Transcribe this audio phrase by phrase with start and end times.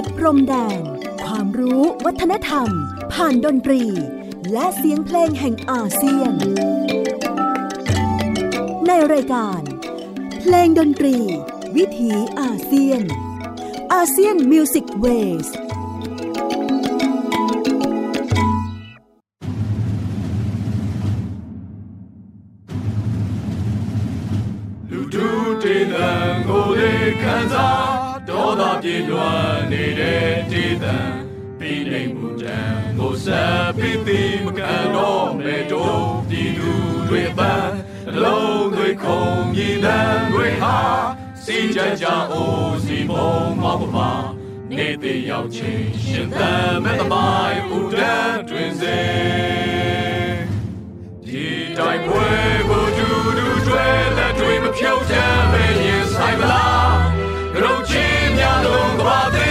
[0.00, 0.82] ดพรมแดน
[1.26, 2.68] ความรู้วัฒนธรรม
[3.12, 3.82] ผ่านดนตรี
[4.52, 6.32] และเสียงเพลงแห่งอาเซียน
[8.86, 9.60] ในรายการ
[10.40, 11.16] เพลงดนตรี
[11.76, 13.02] วิถีอาเซียน
[13.92, 15.06] อาเซียนมิวสิกเว
[15.46, 15.48] ส
[24.90, 26.10] လူတို့တေးသံ
[26.46, 30.97] ကိုလေးခံစားဒေါသပြေလွှမ်း နေတဲ့တေးသံ
[31.59, 32.59] ပြီးနေမှုတံ
[32.97, 36.71] ကိုဆက်ပြီးပြီးမကန်တော့မဲ့တို့ပြည်သူ
[37.09, 37.73] တွေပန်း
[38.13, 39.21] နှလုံးတွေခုံ
[39.53, 40.77] မြည်တမ်းတွေဟာ
[41.43, 44.11] စီကြကြအိုးစီမုံမပမာ
[44.77, 48.99] နေတဲ့ရောက်ချင်းရှင်သန်မဲ့သမိုင်းဦးတန်းတွင်စေ
[51.25, 51.45] ဒီ
[51.77, 52.27] တိုင်းပွဲ
[52.69, 53.85] ကိုဒူဒူကျွဲ
[54.17, 56.99] လက်တွေမဖြုတ်ချမ်းပဲရင်ဆိုင်မလား
[57.55, 59.48] ကြောက်ချင်းများလုံးကဘာသေး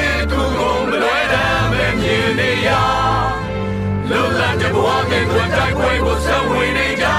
[5.18, 7.18] tình quân trái quê cuộc sống đi cha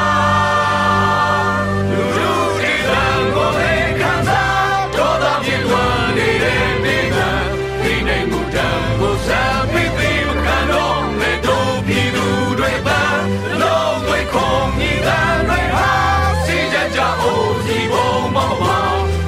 [1.92, 7.10] lưu trú đi rằng có thể khán giả cho ta chiến quân đi đêm đi
[7.10, 12.02] ngờ đi đến ngủ trầm cuộc sống quý vị mà khán đó mẹ tô phi
[12.14, 13.24] đủ ba
[13.60, 18.58] lâu tuổi không nhìn ta nói ha xin chân cha ô thì bố mau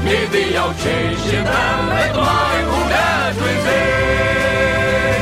[0.06, 5.20] như vì nhau chỉ chiến thắng lấy tôi đã truyền về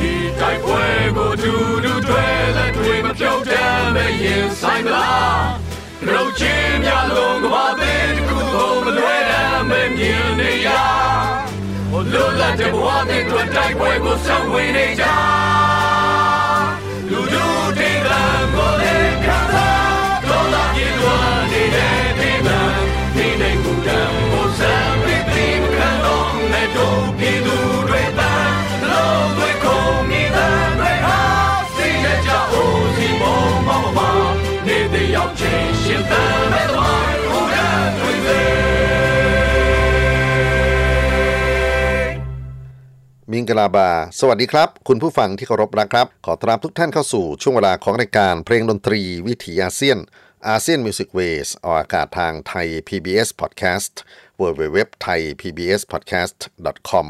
[0.00, 0.30] vì
[0.62, 1.91] quê của thủ
[4.24, 5.46] ရင်ဆိုင်မလား
[6.08, 10.68] ရုပ်ချင်းများလုံးကဘာသေးတစ်ခုကိုမလွဲတဲ့မဲ့မြင်နေရ
[11.90, 15.04] ဟိုလွတ်လပ်တဲ့ဘဝနဲ့တွေ့တိုက်ပွဲကိုဆက်ဝင်နေကြ
[17.10, 17.61] လူတို့
[43.32, 43.90] မင်္ဂလာပါ
[44.20, 49.98] สวัสดีครับ คุณผู้ฟังที่เคารพรักครับ ขอต้อนรับทุกท่านเข้าสู่ช่วงเวลาของรายการเพลงดนตรีวิถีอาเซียน
[50.48, 53.94] ASEAN Music Ways ออกอากาศทางไทย PBS Podcast
[54.40, 56.38] w w w t h a i PBS Podcast
[56.90, 57.08] com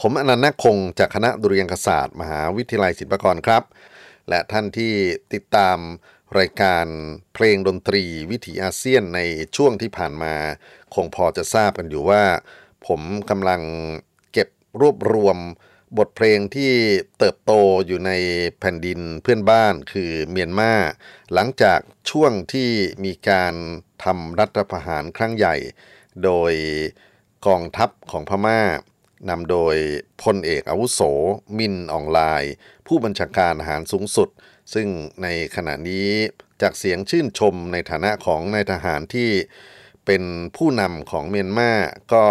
[0.00, 3.62] ผมอานันท์ นาคคงจากคณะดุริยางคศาสตร์ มหาวิทยาลัยศิลปากรครับ
[4.28, 4.92] และท่านที่
[5.32, 5.78] ติดตาม
[6.38, 6.86] รายการ
[7.34, 9.20] เพลงดนตรีวิถีอาเซียนใน
[9.56, 10.34] ช่วงที่ผ่านมา
[10.94, 12.24] คงพอจะทราบกันอยู่ว่า
[12.86, 13.00] ผม
[13.30, 13.62] กำลัง
[14.32, 14.48] เก็บ
[14.80, 15.38] รวบรวม
[15.98, 16.72] บทเพลงที่
[17.18, 17.52] เติบโต
[17.86, 18.12] อยู่ใน
[18.60, 20.72] แผ่นดินเพื่อนบ้านคือเมียนมา
[21.34, 21.80] หลังจาก
[22.10, 22.70] ช่วงที่
[23.04, 23.54] มีการ
[24.04, 25.56] ทำรัฐประหารครั้งใหญ่
[26.24, 26.52] โดย
[27.46, 28.60] กองทัพของพม่า
[29.28, 29.76] นำโดย
[30.22, 31.00] พลเอกอาวุโส
[31.58, 32.52] มินอองลน์
[32.86, 34.28] ผู้บัญชาการอาหารสูงสุด
[34.74, 34.88] ซึ่ง
[35.22, 36.08] ในขณะนี้
[36.62, 39.30] จากเสียงชื่นชมในฐานะของนายทหารที่
[40.06, 40.22] เป็น
[40.56, 41.72] ผู้นำของเมียนมา
[42.12, 42.24] ก็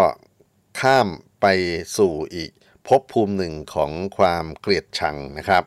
[0.82, 1.08] ข้าม
[1.42, 1.46] ไป
[1.98, 2.52] สู่อีก
[2.88, 5.64] ภพภูมิหนึ่งของความเกลียดชังนะครับ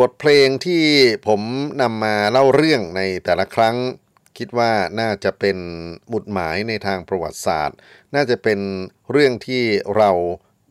[0.00, 0.84] บทเพลงที่
[1.26, 1.40] ผม
[1.80, 3.76] นำมาเล่าเรื่องในแต่ละครั้ง
[4.38, 5.58] คิดว่าน่าจะเป็น
[6.08, 7.78] หมุดหมายในทางประวัติศาสตร์
[8.14, 8.60] น่าจะเป็น
[9.10, 9.64] เรื่องที่
[9.96, 10.10] เรา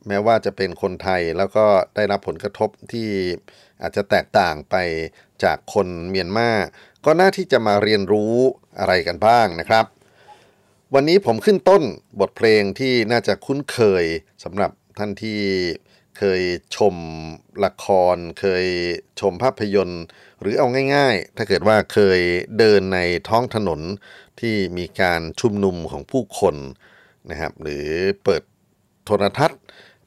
[0.07, 1.65] แม้ว่าจะเป็นคนไทยแล้วก็
[1.95, 3.09] ได้รับผลกระทบที่
[3.81, 4.75] อาจจะแตกต่างไป
[5.43, 6.49] จากคนเมียนมา
[7.05, 8.33] ก็น่าที่จะมาเรียนรู้
[8.79, 9.85] อะไรกันบ้างนะครับ
[10.93, 11.83] วันนี้ผมขึ้นต้น
[12.19, 14.05] บทเพลงที่น่าจะคุ้นเคย
[14.43, 15.39] สำหรับท่านที่
[16.17, 16.41] เคย
[16.75, 16.95] ชม
[17.65, 17.85] ละค
[18.15, 18.65] ร เคย
[19.19, 20.03] ชมภาพยนตร์
[20.41, 22.19] หรือเอาง่าย ๆ ถ้าเกิดว่าเคย
[22.59, 22.99] เดินใน
[23.29, 23.81] ท้องถนน
[24.39, 26.55] ที่มีการชุมนุมของผู้คน
[27.29, 27.87] นะครับ หรือ
[28.23, 28.41] เปิด
[29.05, 29.61] โทรทัศน์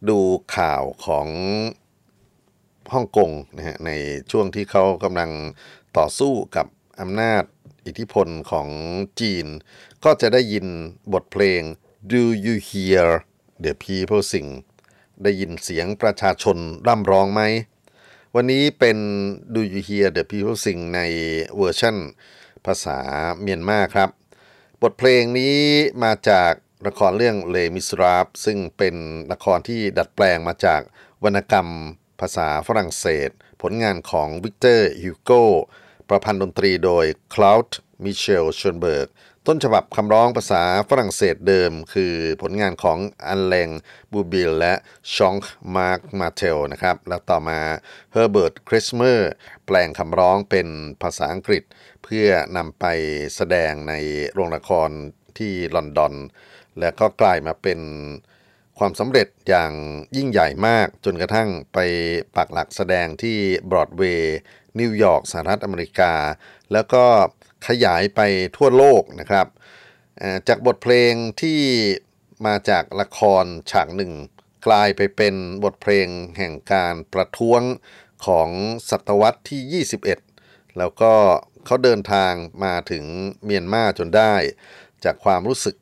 [0.08, 0.18] ดู
[0.56, 1.28] ข่าวของ
[2.92, 3.90] ฮ่องกงนะฮะใน
[4.30, 5.30] ช่วงที่เขากำลัง
[5.96, 6.66] ต่อสู้กับ
[7.00, 7.42] อำนาจ
[7.86, 8.68] อิทธิพลของ
[9.20, 9.46] จีน
[10.04, 10.66] ก็จะได้ยิน
[11.12, 11.62] บทเพลง
[12.12, 13.06] Do you hear
[13.64, 14.50] the people sing
[15.22, 17.42] ได้ยินเสียงประชาชนร่ำร้องไหม
[18.34, 18.98] วันนี้เป็น
[19.54, 21.00] Do you hear the people sing ใน
[21.56, 21.96] เวอร์ชั่น
[22.66, 22.98] ภาษา
[23.40, 24.10] เมียนมาครับ
[24.82, 25.56] บทเพลงนี้
[26.02, 26.52] มาจาก
[26.86, 28.94] ละครเรื่อง Les Misérables ซึ่งเป็น
[29.32, 30.80] ละครที่ดัดแปลงมาจาก
[31.24, 31.68] วรรณกรรม
[32.20, 33.30] ภาษาฝรั่งเศส
[33.62, 35.30] ผลงานของ Victor Hugo
[36.08, 37.04] ประพันธ์ดนตรีโดย
[37.34, 39.08] Claude-Michel Schönberg
[39.46, 43.68] ต้นฉบับคำร้องภาษาฝรั่งเศสเดิม คือผลงานของ Alain
[44.12, 44.74] Boublil และ
[45.14, 47.60] Jean-Marc Natel นะครับ แล้วต่อมา
[48.12, 49.30] Herbert Kretzmer
[49.66, 50.68] แปลงคำร้องเป็น
[51.02, 51.62] ภาษาอังกฤษ
[52.04, 52.84] เพื่อนำไป
[53.36, 53.94] แสดงใน
[54.32, 54.90] โรงละคร
[55.38, 56.14] ที่ลอนดอน
[56.80, 57.80] และก็กลายมาเป็น
[58.78, 59.72] ความสำเร็จอย่าง
[60.16, 61.78] ยิ่งใหญ่มากจนกระทั่งไป
[62.36, 63.38] ปักหลักแสดงที่
[63.70, 64.38] บรอดเวย์
[64.80, 66.12] นิวยอร์กสหรัฐอเมริกา
[66.72, 67.04] แล้วก็
[67.68, 68.20] ขยายไป
[68.56, 69.46] ทั่วโลกนะครับ
[70.48, 71.60] จากบทเพลงที่
[72.46, 74.12] มาจากละครฉากหนึ่ง
[74.66, 75.34] กลายไปเป็น
[75.64, 76.08] บทเพลง
[76.38, 77.62] แห่งการประท้วง
[78.26, 78.48] ของ
[78.90, 79.84] ศตวรรษที่
[80.34, 81.12] 21 แล้วก็
[81.66, 82.32] เขาเดินทาง
[82.64, 83.04] มาถึง
[83.44, 84.34] เมียนมาจนได้
[85.04, 85.76] จากความรู้สึก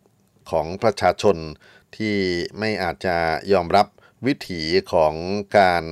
[0.51, 1.37] ของประชาชน
[1.97, 2.17] ที่
[2.59, 3.17] ไม่อาจจะ
[3.53, 3.87] ยอมรับ
[4.27, 4.63] วิถี
[4.93, 5.15] ของ
[5.59, 5.85] การ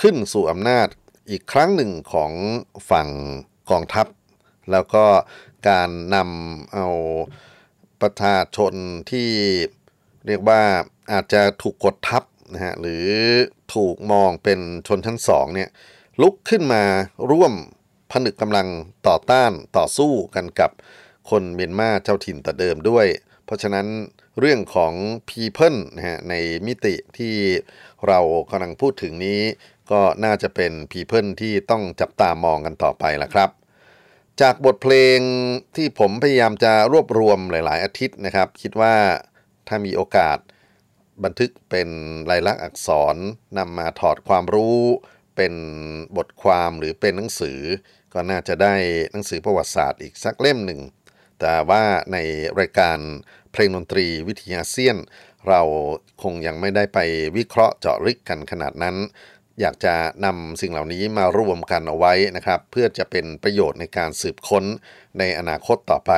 [0.00, 0.88] ขึ้นสู่อำนาจ
[1.30, 2.32] อีกครั้งหนึ่งของ
[2.90, 3.08] ฝั่ง
[3.70, 4.06] กองทัพ
[4.70, 5.04] แล้วก็
[5.68, 6.88] การนำเอา
[8.00, 8.72] ประชาชน
[9.10, 9.30] ที่
[10.26, 10.62] เรียกว่า
[11.12, 12.22] อาจจะถูกกดทับ
[12.52, 13.06] นะฮะหรือ
[13.74, 15.68] ถูกมองเป็นชนชั้นสองเนี่ย
[16.22, 16.82] ลุกขึ้นมา
[17.30, 17.52] ร่วม
[18.12, 18.68] ผนึกกำลัง
[19.08, 20.70] ต่อต้านต่อสู้กันกับ
[21.30, 23.06] คนเมียนมาเจ้าถิ่นแต่เดิมด้วย
[23.44, 23.86] เพราะฉะนั้น
[24.40, 24.92] เรื่องของ
[25.30, 26.34] people นะฮะใน
[26.66, 27.34] มิติที่
[28.06, 28.18] เรา
[28.50, 29.40] กำลังพูดถึงนี้
[29.90, 33.50] ก็น่าจะเป็น people ที่ต้องจับตามองกันต่อไปละครับ
[34.40, 35.18] จากบทเพลง
[35.76, 38.94] ที่ผมพยายามจะรวบรวมหลาย ๆ อาทิตย์นะครับ คิดว่า
[39.68, 40.38] ถ้ามีโอกาส
[41.24, 41.88] บันทึกเป็น
[42.30, 43.16] ลายลักษณ์อักษร
[43.58, 44.80] นำมาถอดความรู้
[45.36, 45.54] เป็น
[46.16, 47.60] บทความหรือเป็นหนังสือ
[48.12, 48.74] ก็น่าจะได้
[49.12, 50.80] หนังสือประวัติศาสตร์อีกสักเล่มหนึ่ง
[51.40, 51.82] แต่ว่า
[52.12, 52.18] ใน
[52.60, 52.98] รายการ
[53.52, 54.96] เพลงดนตรีวิทยาเซียน
[55.48, 55.62] เรา
[56.22, 56.98] คงยังไม่ได้ไป
[57.36, 58.96] วิเคราะห์เจาะลึกกันขนาดนั้น
[59.60, 59.94] อยากจะ
[60.24, 64.64] นำสิ่งเหล่านี้มารวมกันเอาไว้นะครับ เพื่อจะเป็นประโยชน์ในการสืบค้น
[65.18, 66.12] ในอนาคตต่อไป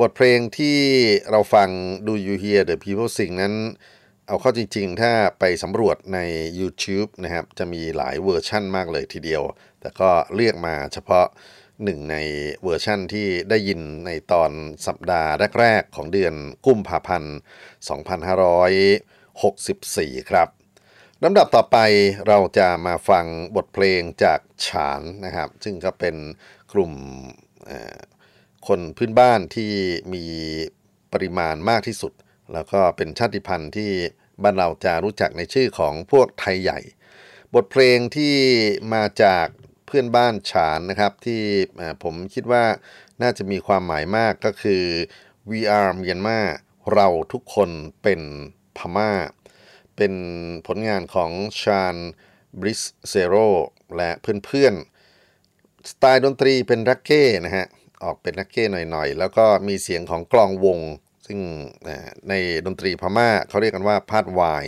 [0.00, 0.78] บทเพลงที่
[1.30, 1.68] เราฟัง
[2.06, 3.54] ดู You Hear the People Sing นั้น
[4.26, 6.18] เอาเข้าจริงๆ ถ้าไปสำรวจใน
[6.60, 9.42] YouTube นะครับ จะมีหลายเวอร์ชั่นมากเลยทีเดียว
[9.80, 11.26] แต่ก็เรียกมาเฉพาะ
[11.82, 12.16] หนึ่งใน
[12.62, 14.50] เวอร์ชั่นที่ได้ยินในตอน
[14.86, 15.30] สัปดาห์
[15.60, 16.34] แรก ๆ ของเดือน
[16.66, 17.36] กุมภาพันธ์
[19.38, 20.48] 2564 ครับ
[21.24, 21.76] ลำดับต่อไป
[22.28, 23.26] เราจะมาฟัง
[23.56, 26.16] บทเพลงจากฉานนะครับ ซึ่งก็เป็น
[26.72, 26.92] กลุ่ม
[28.66, 29.72] คนพื้นบ้านที่
[30.14, 30.24] มี
[31.12, 32.12] ปริมาณมากที่สุด
[32.52, 33.90] แล้วก็เป็นชาติพันธุ์ที่
[34.42, 36.80] บ้านเราจะรู้จักในชื่อของพวกไทยใหญ่
[37.54, 38.34] บทเพลงที่
[38.94, 39.46] มาจาก
[39.96, 41.42] พื่อนบ้านฉานนะครับ ที่
[42.02, 42.64] ผมคิดว่า
[43.22, 44.82] น่าจะมีความหมายมากก็คือ
[45.50, 46.46] we are Myanmar
[46.92, 47.70] เราทุกคน
[48.02, 48.20] เป็น
[48.76, 49.12] พม่า
[49.96, 50.14] เป็น
[50.66, 51.30] ผลงานของ
[51.60, 51.96] ชาน
[52.60, 53.34] บริสเซโร
[53.96, 54.10] และ
[54.46, 57.66] เพื่อนๆ สไตล์ดนตรีเป็นรักเก้นะฮะ
[58.04, 60.80] ออกเป็นนักเก้หน่อยๆ แล้วก็มีเสียงของกลองวง
[61.26, 61.38] ซึ่ง
[62.28, 62.34] ใน
[62.66, 64.64] ดนตรีพม่าเขาเรียกกันว่าพาดวาย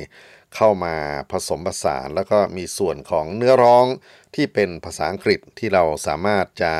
[0.54, 0.94] เข้ามา
[1.31, 3.87] ผสมผสาน แล้วก็มีส่วนของเนื้อร้อง
[4.34, 6.75] ที่เป็นภาษาอังกฤษที่เราสามารถจะ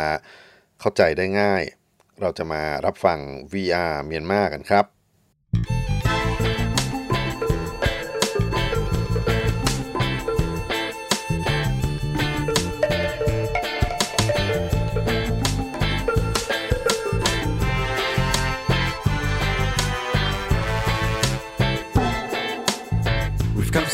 [0.80, 1.62] เข้าใจได้ง่าย
[2.20, 3.18] เราจะมารับฟัง
[3.52, 4.84] VR เมียนมากันครับ
[5.64, 5.95] come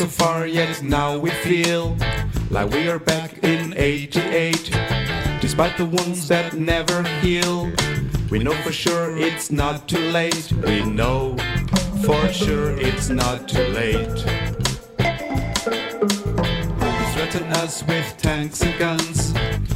[0.03, 1.95] so far, yet now we feel
[2.49, 4.69] like we are back in 88.
[5.39, 7.71] Despite the wounds that never heal,
[8.29, 10.51] we know for sure it's not too late.
[10.51, 11.37] We know
[12.03, 14.17] for sure it's not too late.
[16.81, 19.31] You threaten us with tanks and guns,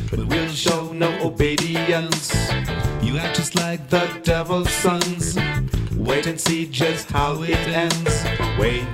[0.10, 2.34] but we'll show no obedience.
[3.02, 5.38] You act just like the devil's sons.
[6.08, 8.24] Wait and see just how it ends.
[8.58, 8.88] Wait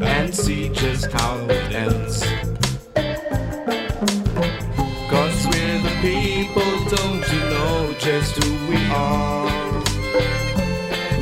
[0.00, 2.22] and see just how it ends.
[5.10, 9.46] Cause we're the people, don't you know just who we are?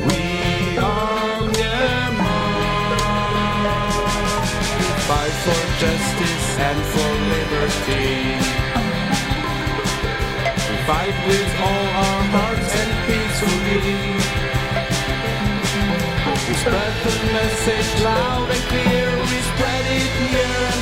[0.05, 2.53] We are Myanmar.
[5.09, 8.13] Fight for justice and for liberty.
[10.69, 14.14] We fight with all our hearts and peacefully.
[16.65, 19.11] Spread the message loud and clear.
[19.19, 20.74] We spread it near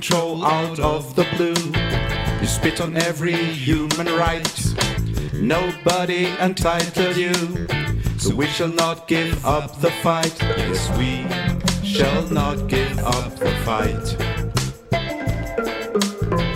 [0.00, 1.62] control out of the blue.
[2.40, 4.50] You spit on every human right.
[5.34, 7.34] Nobody entitled you.
[8.16, 10.34] So we shall not give up the fight.
[10.40, 11.26] Yes, we
[11.86, 14.06] shall not give up the fight.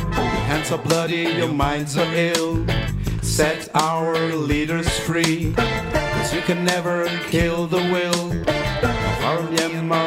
[0.07, 2.65] Your hands are bloody, your minds are ill.
[3.21, 8.25] Set our leaders free, cause you can never kill the will
[8.89, 10.04] of our Myanmar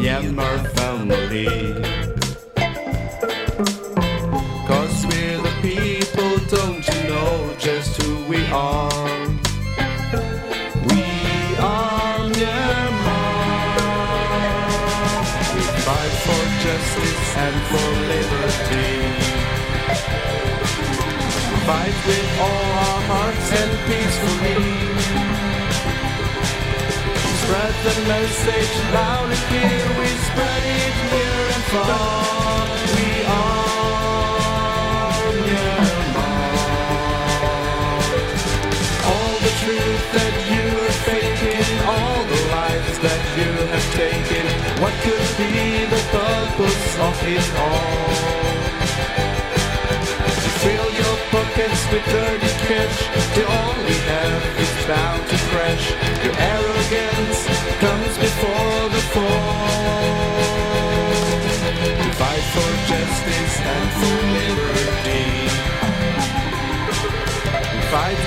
[0.00, 1.44] Myanmar family.
[4.66, 9.28] Cause we're the people, don't you know just who we are?
[10.88, 11.04] We
[11.60, 13.76] are Myanmar.
[15.54, 18.92] We fight for justice and for liberty.
[21.68, 24.69] Fight with all our hearts and peacefully.
[27.82, 29.84] The message loud and clear.
[29.98, 32.66] We spread it near and far.
[32.96, 33.60] We are
[35.46, 36.44] Myanmar.
[39.12, 44.44] All the truth that you are faking, all the lives that you have taken.
[44.82, 45.54] What could be
[45.94, 48.19] the purpose of it all?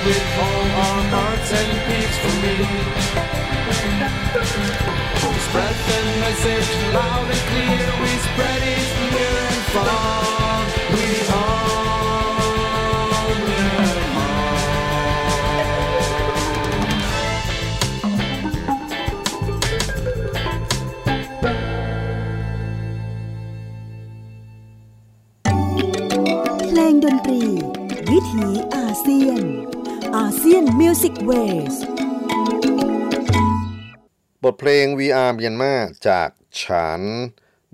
[0.06, 2.60] With all our hearts and peacefully
[5.24, 7.86] We spread the message loud and clear.
[8.02, 10.33] We spread it near and far
[31.24, 32.02] มิวสิกเว
[32.42, 32.44] ส
[34.44, 35.74] บทเพลง VR เมียนมา
[36.08, 36.28] จาก
[36.60, 37.02] ฉาน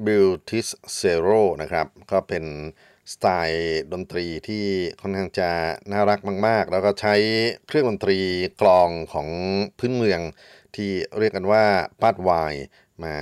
[0.04, 1.28] บิลทิสเซโร
[1.62, 2.44] นะครับ ก็เป็น
[3.12, 4.64] สไตล์ดนตรีที่
[5.00, 5.50] ค่อนข้างจะ
[5.92, 7.14] น่ารักมาก ๆ แล้วก็ใช้
[7.66, 8.18] เครื่องดนตรี
[8.60, 9.28] กลองของ
[9.78, 10.20] พื้นเมือง
[10.76, 11.64] ที่เรียกกันว่า
[12.00, 12.54] ปาดวาย
[13.04, 13.16] มา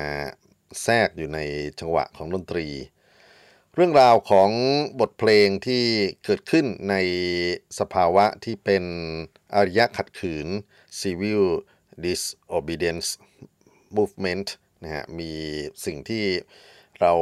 [0.82, 1.38] แทรกอยู่ใน
[1.80, 2.68] จังหวะของดนตรี
[3.74, 4.50] เรื่องราวของ
[5.00, 5.84] บทเพลงที่
[6.24, 6.94] เกิดขึ้นใน
[7.78, 8.84] สภาวะที่เป็น
[9.54, 10.46] อารยะขัดขืน
[11.00, 11.44] civil
[12.04, 13.08] disobedience
[13.96, 14.48] movement
[14.82, 15.32] นะฮะมี
[15.84, 16.24] สิ่งที่
[17.00, 17.12] เรา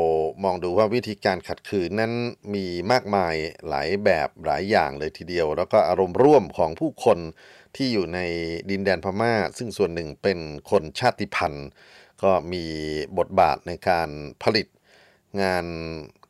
[0.45, 2.13] มองดูว่าวิธีการขัดขืนนั้น
[2.55, 3.35] มีมากมาย
[3.69, 7.19] หลายแบบหลายอย่างเลยทีเดียว แล้วก็อารมณ์ร่วมของผู้คน
[7.77, 8.21] ที่อยู่ใน
[8.71, 10.39] ดินแดนพม่า ซึ่งส่วนหนึ่งเป็น
[10.71, 11.69] คนชาติพันธุ์
[12.23, 12.65] ก็มี
[13.19, 14.09] บทบาทในการ
[14.43, 14.67] ผลิต
[15.43, 15.65] งาน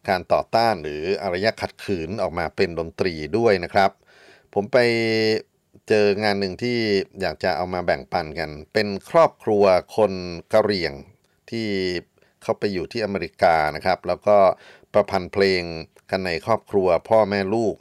[0.08, 3.90] การต่อต้านหรืออารยะขัดขืนออกมาเป็นดนตรีด้วยนะครับ
[4.54, 4.78] ผมไป
[5.88, 6.78] เจองานหนึ่งที่
[7.20, 9.64] อยากจะเอามาแบ่งปันกัน เป็นครอบครัว
[9.96, 10.12] คน
[10.52, 10.94] กะเหรี่ยง
[11.50, 11.68] ที่
[12.42, 14.38] เขาไปอยู่ที่อเมริกานะครับ แล้วก็
[14.92, 15.62] ประพันธ์เพลง
[16.10, 17.74] กันในครอบครัวพ่อแม่ลูก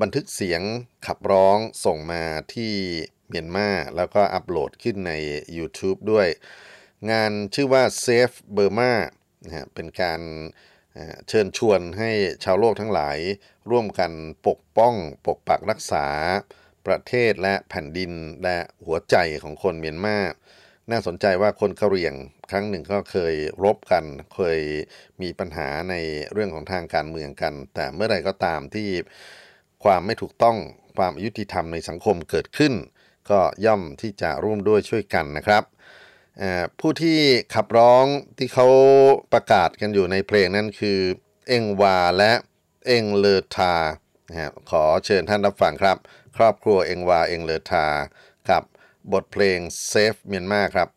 [0.00, 0.62] บันทึกเสียง
[1.06, 2.22] ขับร้องส่งมา
[2.54, 2.72] ที่
[3.28, 5.12] เมียนมาแล้วก็อัปโหลดขึ้นใน
[5.56, 6.28] YouTube ด้วย
[7.10, 8.92] งานชื่อว่า Safe Burma
[9.44, 10.20] นะฮะเป็นการ
[10.92, 12.10] เอ่อเชิญชวนให้
[12.44, 13.18] ชาวโลกทั้งหลาย
[13.70, 14.12] ร่วมกัน
[14.46, 14.94] ปกป้อง
[15.26, 16.06] ปกปักรักษา
[16.86, 18.12] ประเทศและแผ่นดิน
[18.44, 20.18] และหัวใจของคนเมียนมา
[20.90, 22.14] น่าสนใจว่าคนกะเหรี่ยง
[22.50, 24.60] ครั้งหนึ่งก็เคยรบกัน เคย
[25.22, 25.94] มีปัญหาใน
[26.32, 28.88] เรื่องของทางการเมืองกัน แต่เมื่อไรก็ตามที่
[29.84, 30.56] ความไม่ถูกต้อง
[30.98, 32.72] ความยุติธรรมในสังคมเกิดขึ้น
[33.30, 35.62] ก็ย่อมที่จะร่วมด้วยช่วยกันนะครับ
[36.80, 37.18] ผู้ที่
[37.54, 38.04] ขับร้อง
[38.38, 38.66] ที่เขา
[39.32, 40.98] ประกาศกันอยู่ในเพลงนั้นคือ
[41.48, 42.32] เอ็งวาและ
[42.86, 43.74] เอ็งเลอทา
[44.70, 45.96] ขอเชิญท่านรับฟังครับ
[46.36, 47.86] ครอบครัวเอ็งวาเอ็งเลอทา
[48.50, 48.62] กับ
[49.12, 49.58] บทเพลง
[49.90, 50.88] Safe เมียนมาครับ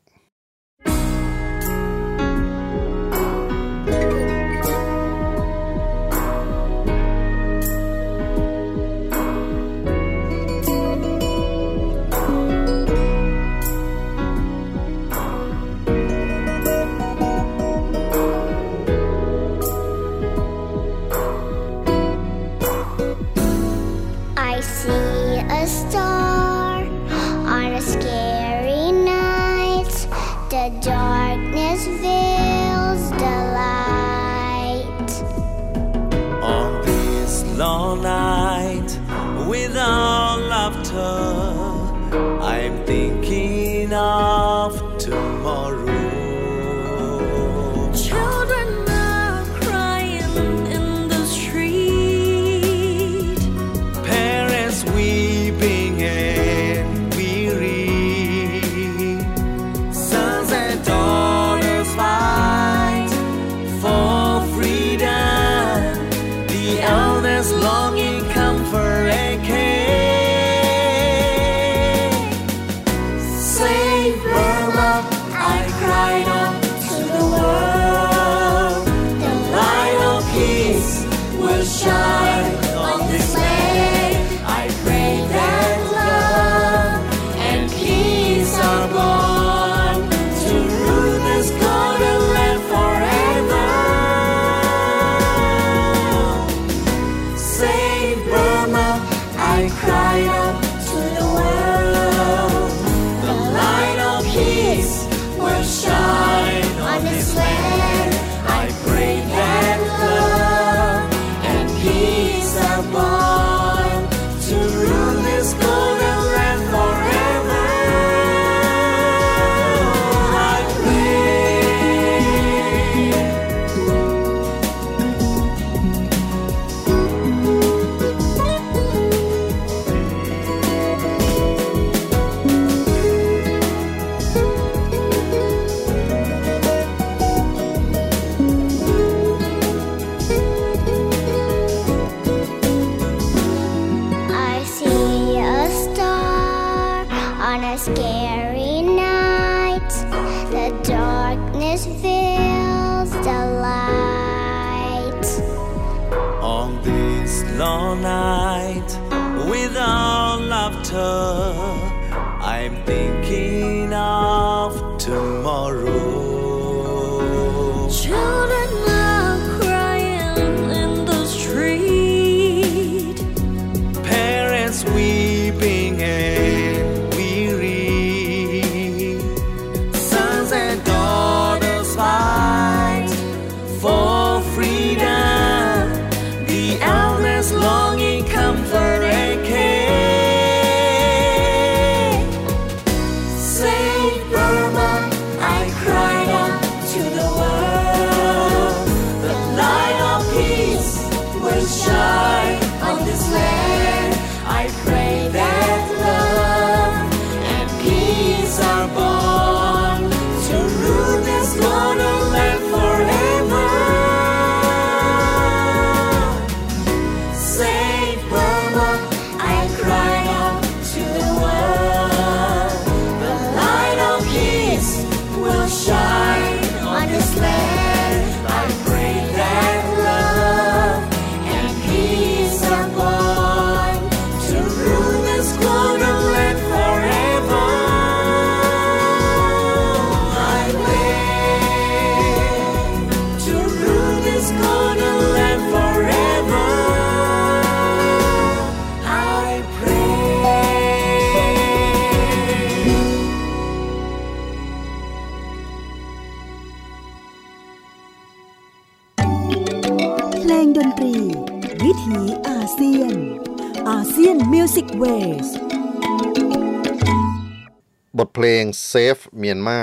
[268.90, 269.82] เพลง Save เมียนมา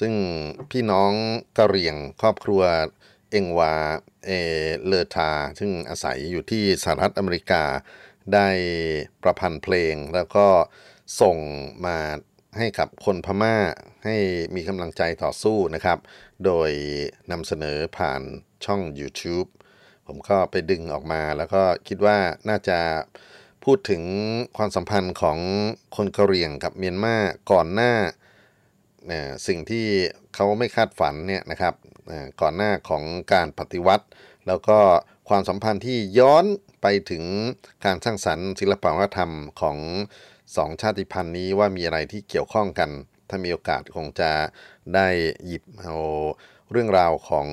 [0.00, 0.14] ซึ่ง
[0.70, 1.12] พี่น้อง
[1.58, 2.62] กะเหรี่ยงครอบครัว
[3.30, 3.74] เอ็งวา
[4.26, 4.30] เอ
[4.86, 7.64] เลอทา ซึ่งอาศัยอยู่ที่สหรัฐอเมริกา
[8.34, 8.48] ได้
[9.22, 10.46] ประพันธ์เพลง แล้วก็
[11.20, 11.36] ส่ง
[11.86, 11.98] มา
[12.58, 13.56] ให้กับคนพม่า
[14.04, 14.16] ให้
[14.54, 15.98] มีกำลังใจต่อสู้นะครับ
[16.44, 16.70] โดย
[17.30, 18.22] นำเสนอผ่าน
[18.64, 19.48] ช่อง YouTube
[20.06, 22.78] ผมก็ไปดึงออกมาแล้วก็คิดว่าน่าจะ
[23.64, 24.02] พูดถึง
[24.56, 25.38] ความสัมพันธ์ของ
[25.96, 27.16] คนกะเหรี่ยงกับเมียนมา
[27.52, 27.92] ก่อนหน้า
[29.46, 29.86] สิ่งที่
[30.34, 31.74] เขาไม่คาดฝันเนี่ยนะครับ
[32.40, 34.06] ก่อนหน้าของการปฏิวัติ
[34.46, 34.78] แล้วก็
[35.28, 36.44] ความสัมพันธ์ที่ย้อน
[36.82, 37.24] ไปถึง
[37.84, 39.78] การสร้างสรรค์ศิลปวัฒนธรรมของ
[40.56, 42.90] สองชาติพันธุ์นี้ว่ามีอะไรที่เกี่ยวข้องกัน
[43.28, 44.30] ถ้ามีโอกาสคงจะ
[44.94, 45.08] ได้
[45.46, 45.94] หยิบเอา
[46.72, 47.46] เรื่องราวของ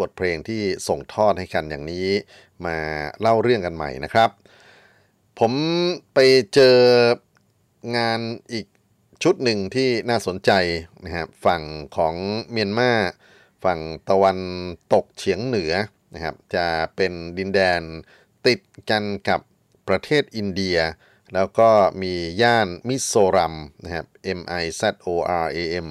[0.00, 2.08] บทเพลงที่ส่งทอดให้กันอย่างนี้
[2.66, 2.76] มา
[3.20, 4.30] เล่าเรื่องกันใหม่นะครับ
[5.38, 5.52] ผม
[6.14, 6.18] ไป
[6.54, 6.78] เจอ
[7.96, 8.20] งาน
[8.52, 8.66] อีก
[9.22, 10.50] ชุดหนึ่งที่น่าสนใจ
[11.04, 11.62] นะครับฝั่ง
[11.96, 12.14] ของ
[12.50, 12.92] เมียนมา
[13.64, 14.38] ฝั่งตะวัน
[14.92, 15.72] ตกเฉียงเหนือ
[16.14, 17.80] นะครับจะเป็นดินแดน
[18.46, 19.40] ติดกันกับ
[19.88, 20.78] ประเทศอินเดีย
[21.34, 21.70] แล้วก็
[22.02, 23.54] มีย่านมิโซรัม
[23.84, 24.06] นะครับ
[24.38, 25.08] M I Z O
[25.44, 25.88] R A M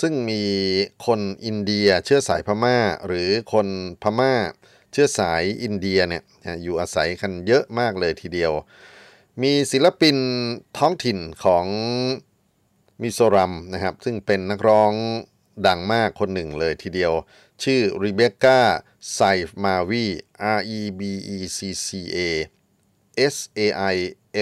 [0.00, 0.42] ซึ่งมี
[1.06, 3.68] คนอินเดียเชื้อสายพม่า หรือคน
[4.02, 4.34] พม่า
[4.92, 6.22] เชื้อสายอินเดียเนี่ย
[6.62, 8.52] อยู่อาศัยกันเยอะมากเลยทีเดียว
[9.42, 10.16] มีศิลปิน
[10.78, 11.66] ท้องถิ่นของ
[13.02, 14.92] มิโซรัมนะครับ ซึ่งเป็นนักร้อง
[15.66, 17.12] ดังมากคนหนึ่งเลยทีเดียว
[17.62, 18.60] ชื่อริเบคก้า
[19.14, 20.04] ไซฟ์มาวี
[20.58, 21.00] R E B
[21.36, 22.18] E C C A
[23.34, 23.60] S A
[23.94, 23.96] I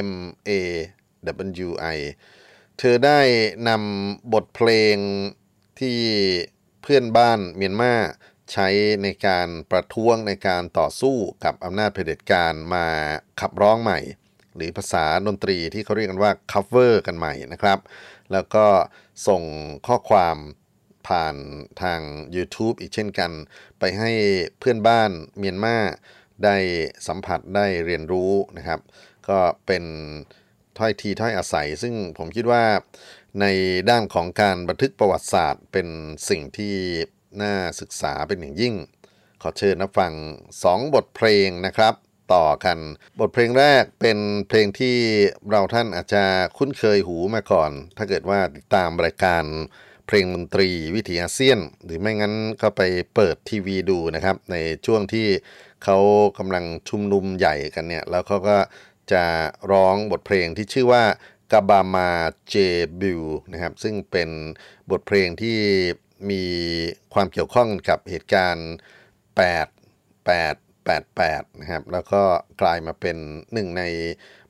[0.09, 0.11] M
[0.49, 0.51] A
[1.67, 1.99] W I
[2.79, 3.21] เธอได้
[3.69, 4.97] นำบทเพลง
[5.81, 5.99] ที่
[6.83, 7.95] เพื่อนบ้านเมียนมา
[8.53, 8.69] ใช้
[9.03, 12.87] ในการประท้วงในการต่อสู้กับอำนาจเผด็จการมา
[13.41, 14.01] ขับร้องใหม่
[14.57, 17.79] หรือภาษาดนตรีที่เขาเรียกกันว่า cover กันใหม่นะครับ
[18.33, 18.67] แล้วก็
[19.29, 19.43] ส่ง
[19.87, 20.37] ข้อความ
[21.09, 21.37] ผ่าน
[21.83, 22.01] ทาง
[22.37, 23.31] YouTube อีกเช่นกัน
[23.79, 24.11] ไปให้
[24.59, 25.77] เพื่อนบ้านเมียนมา
[26.45, 26.57] ได้
[27.07, 28.81] สัมผัสได้เรียนรู้นะครับ
[29.29, 29.85] ก็เป็น
[30.79, 32.65] ถ้อยทีถ้อยอาศัย ซึ่งผมคิดว่า
[33.41, 33.47] ใน
[33.91, 35.89] ด้านของการบันทึกประวัติศาสตร์เป็น
[36.29, 36.75] สิ่งที่
[37.43, 38.75] น่าศึกษาเป็นอย่างยิ่ง
[39.43, 40.13] ขอเชิญนับฟัง
[40.55, 41.95] 2 บทเพลงนะครับ
[42.33, 42.79] ต่อกัน
[43.21, 44.19] บทเพลงแรกเป็น
[44.49, 44.97] เพลงที่
[45.51, 46.25] เราท่านอาจจะ
[46.57, 49.45] คุ้นเคยหูมาก่อน ถ้าเกิดว่าติดตามรายการ
[50.07, 52.83] เพลงดนตรีวิถีอาเซียน หรือไม่งั้นก็ไป
[53.15, 55.27] เปิดทีวีดูนะครับ ในช่วงที่
[55.85, 55.99] เขา
[56.39, 58.57] กำลังชุมนุมใหญ่กันเนี่ย แล้วเขาก็
[59.13, 59.25] จะ
[59.73, 61.05] ร้องบทเพลงที่ชื่อว่า
[61.53, 62.11] กาบามา
[62.49, 62.55] เจ
[63.01, 64.31] บิวนะครับซึ่งเป็น
[64.91, 65.59] บทเพลงที่
[66.31, 66.45] มี
[67.15, 68.71] ความเกี่ยวข้องกับเหตุการณ์
[69.37, 72.23] 8 8 8 8นะครับแล้วก็
[72.61, 73.17] กลายมาเป็น
[73.53, 73.83] หนึ่งใน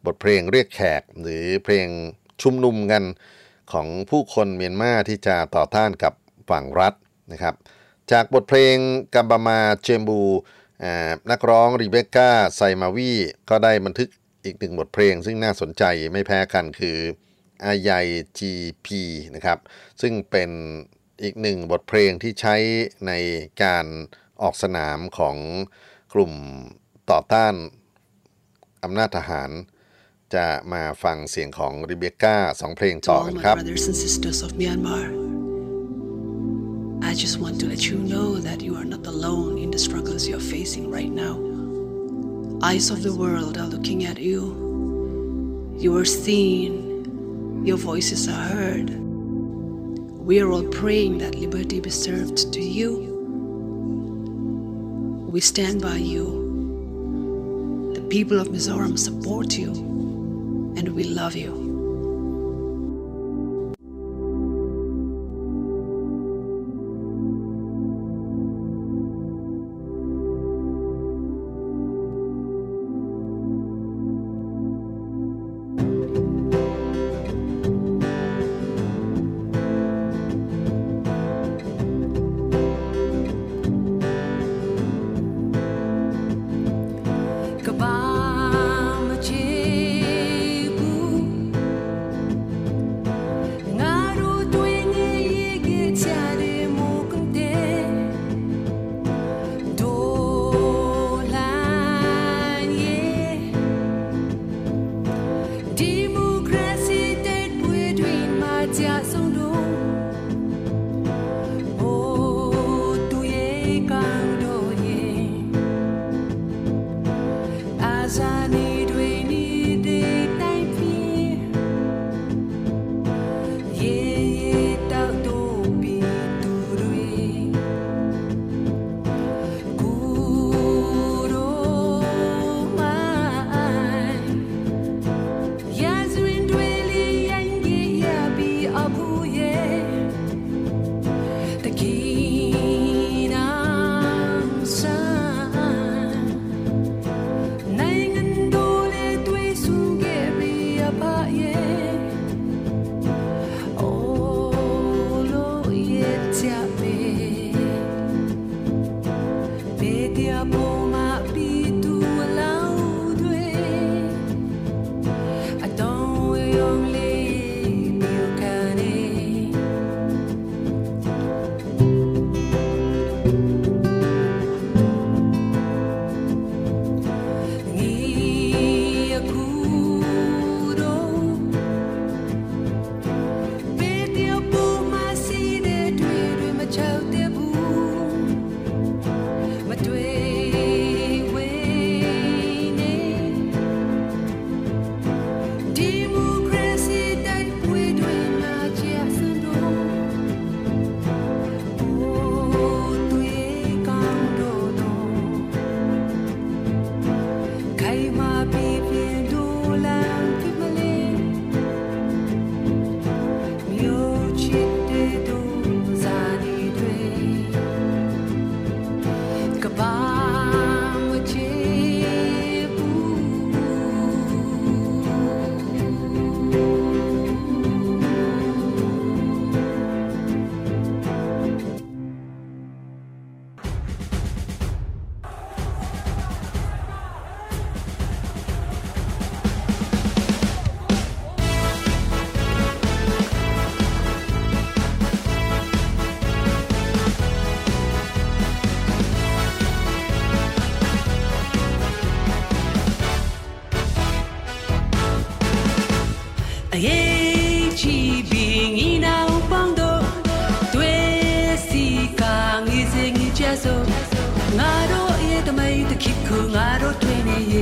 [0.04, 1.86] บทเพลงเรียกแขก หรือเพลง
[2.42, 3.04] ชุมนุมกัน
[3.72, 6.14] ของผู้คนเมียนมาที่จะต่อต้านกับ
[6.50, 6.94] ฝั่งรัฐ
[7.32, 7.54] นะครับ
[8.12, 8.76] จากบทเพลง
[9.14, 10.22] กัมบามาเจมบู
[11.30, 13.12] นักร้องรีเบคก้าไซมาวี
[13.50, 14.08] ก็ได้บันทึก
[14.44, 16.98] อีกหนึ่งบทเพลง ซึ่งน่าสนใจไม่แพ้กันคือ
[17.64, 18.06] อายาย
[18.38, 18.88] GP
[19.34, 19.58] นะครับ
[20.00, 20.50] ซึ่งเป็น
[21.22, 22.56] อีกหนึ่งบทเพลงที่ใช้
[23.06, 23.12] ใน
[23.62, 23.86] การ
[24.42, 25.36] ออกสนามของ
[26.12, 26.32] กลุ่ม
[27.10, 27.54] ต่อต้าน
[28.84, 29.50] อำนาจทหาร
[30.34, 33.56] จะมาฟังเสียงของริเบก้าสองเพลงต่อกันครับ
[37.10, 40.22] I just want to let you know that you are not alone in the struggles
[40.28, 41.34] you're facing right now.
[42.62, 44.40] Eyes of the world are looking at you.
[45.84, 46.72] You are seen.
[47.68, 48.88] Your voices are heard.
[50.28, 53.11] We are all praying that liberty be served to you.
[55.32, 57.92] We stand by you.
[57.94, 59.70] The people of Mizoram support you,
[60.76, 61.61] and we love you.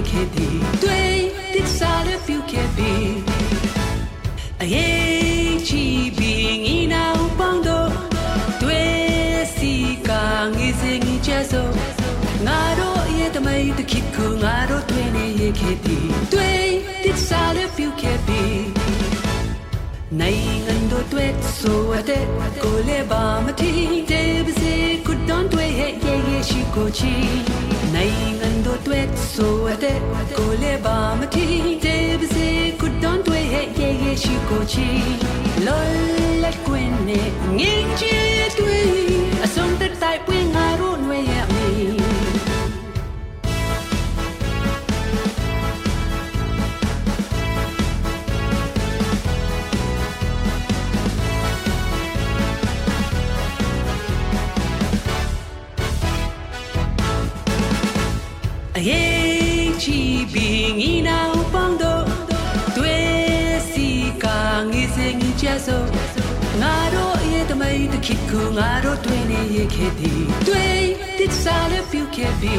[0.00, 1.14] ဖြစ်ခဲ့သည်တွေ့
[1.54, 2.92] သစ္စာလည်းပြုခဲ့ပြီ
[4.62, 5.84] အရေးချီ
[6.18, 7.90] ပြီးငီနောက်ပေါင်းတော့
[8.62, 9.72] တွေ့စီ
[10.08, 10.10] က
[10.56, 11.68] ငေးစင်ကြဆို
[12.46, 16.64] ငါတို့ရဲ့တမိတ်တခိကူငါတို့တွေ့နေရခဲ့သည်တွေ့
[17.04, 18.44] သစ္စာလည်းပြုခဲ့ပြီ
[20.20, 22.24] နိုင်ငံတို့တွေ့ဆိုတဲ့
[22.62, 24.74] ကိုလေးပါမထီးဒေဗစီ
[25.06, 27.14] ကုဒွန်တွေ့ရဲ့ရဲ့ရှိကိုချီ
[27.94, 28.49] နိုင်ငံ
[29.40, 29.98] တို့တွေ့ဆိုရတဲ့
[30.37, 31.46] ကိုလည်းပါမထီ
[31.85, 32.48] တေးပါစေ
[32.81, 34.88] ကုဒွန်တွေ့ရဲ့ရဲ့ရဲ့ရှိကိုချီ
[35.64, 35.92] လလွန်
[36.42, 38.39] လက်ကွင်းနဲ့ငင်းချေ
[58.88, 61.93] ye chi bi ngi na u pang do
[63.71, 63.88] si
[64.23, 64.37] ka
[64.69, 65.31] ngi se ngi
[65.66, 65.79] so.
[66.61, 70.12] Nga ro ye mai ta ki ku nga ro tue ne ye ke di.
[70.47, 70.69] Tue
[71.19, 72.57] dit sa le piu ke bi.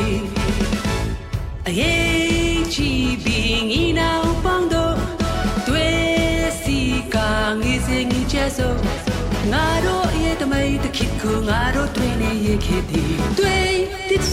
[1.79, 1.91] Ye
[2.73, 3.37] chi bi
[3.69, 4.85] ngi na u pang do
[6.63, 6.79] si
[7.13, 7.27] ka
[7.59, 8.21] ngi se ngi
[8.57, 8.69] so.
[9.49, 9.97] Nga ro
[10.61, 13.03] way the kid kung aro twene ye kedi
[13.37, 13.57] twe
[14.09, 14.23] dit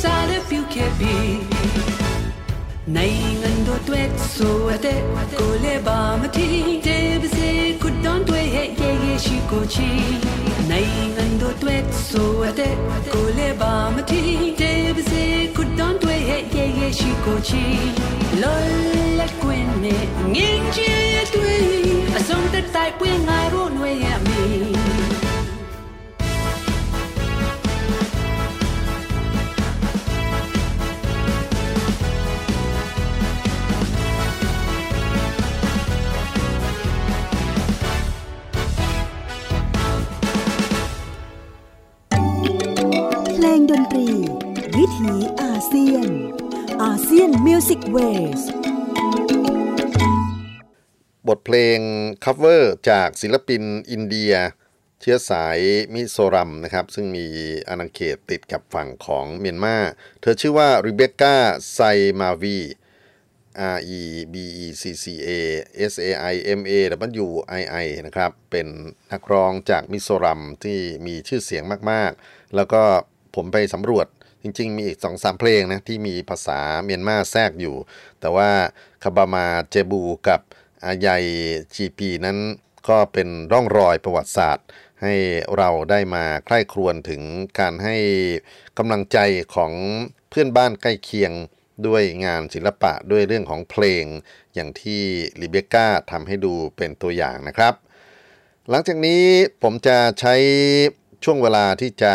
[0.48, 1.16] piu kebi
[2.96, 4.94] Naingan do twet so ate
[5.38, 6.46] kole ba mati
[6.86, 7.50] teb se
[7.82, 9.90] kudan twe ye ye ye shi kochi
[10.70, 12.68] Naingan do twet so ate
[13.12, 14.22] kole ba mati
[14.60, 15.24] teb se
[15.58, 17.66] kudan twe ye ye ye shi kochi
[18.44, 19.94] Lol at kwenne
[20.32, 20.88] ngin chi
[23.28, 24.77] ngaro nwe ya
[44.98, 46.08] ถีอาเซียน
[46.82, 48.40] ASEAN Music Ways
[51.28, 51.78] บทเพลง
[52.24, 54.32] cover จากศิลปินอินเดีย
[55.00, 55.58] เชื้อสาย
[55.94, 57.26] มิโซรัมนะครับ ซึ่งมี
[57.68, 59.76] อาณาเขตติดกับฝั่งของเมียนมา
[60.20, 61.36] เธอชื่อว่าริเบก้า
[61.74, 61.80] ไซ
[62.20, 62.58] มาวี
[63.76, 64.34] R E B
[64.64, 65.30] E C C A
[65.92, 66.72] S A I M A
[67.24, 67.28] W
[67.60, 68.66] I I นะครับ เป็น
[69.12, 72.82] นักร้องจากมิโซรัมที่มีชื่อเสียงมาก ๆ แล้วก็
[73.34, 74.06] ผมไปสำรวจ
[74.58, 77.76] ริง ๆ มีอีก2-3เพลงนะที่มีภาษาเมียนมาแทรกอยู่
[78.20, 78.50] แต่ว่า
[79.02, 80.40] คาบามาเจบูกับ
[80.84, 81.24] อายัย
[81.74, 82.38] จีปีนั้น
[82.88, 84.66] ก็เป็นร่องรอยประวัติศาสตร์
[85.02, 85.14] ให้
[85.56, 87.22] เราได้มาใคร่ครวญถึง
[87.58, 87.96] การให้
[88.78, 89.18] กำลังใจ
[89.54, 89.72] ของ
[90.28, 91.32] เพื่อนบ้านใกล้เคียง
[91.86, 94.04] ด้วยงานศิลปะด้วยเรื่องของเพลง
[94.54, 95.02] อย่างที่
[95.40, 97.74] ลิเบก้าทำให้ดูเป็นตัวอย่างนะครับ
[98.70, 99.22] หลังจากนี้
[99.62, 100.34] ผมจะใช้
[101.24, 102.14] ช่วงเวลาที่จะ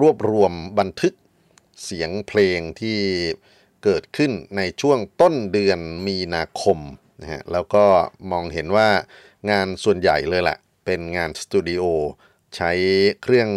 [0.00, 1.12] รวบรวมบันทึก
[1.84, 2.98] เสียงเพลงที่
[3.84, 6.78] เกิดขึ้นในช่วงต้นเดือนมีนาคม
[7.22, 7.84] นะฮะแล้วก็
[8.30, 8.88] มองเห็นว่า
[9.50, 11.82] งานส่วนใหญ่เลยแหละ เป็นงานสตูดิโอ
[12.56, 12.72] ใช้
[13.22, 13.50] เครื่อง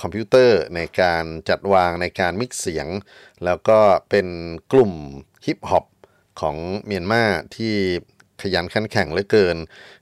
[0.00, 2.88] คอมพิวเตอร์ในการจัดวางในการ mix เสียง
[3.44, 3.78] แล้วก็
[4.10, 4.26] เป็น
[4.72, 4.92] กลุ่ม
[5.46, 5.86] ฮิปฮอป
[6.40, 7.24] ของเมียนมา
[7.56, 7.74] ที่
[8.42, 9.56] ขยันขันแข่งเหลือเกิน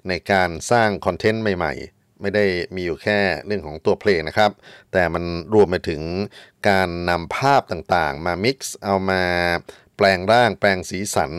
[0.09, 1.94] ในการสร้างคอนเทนต์ใหม่ๆ
[2.25, 4.51] ไม่ได้มีอยู่แค่เรื่องของตัวเพลงนะครับ
[4.93, 6.03] แต่มันรวมไปถึง
[6.69, 9.23] การนำภาพต่างๆ มามิกซ์เอามา
[9.97, 11.33] แปลงร่างแปลงสีสัน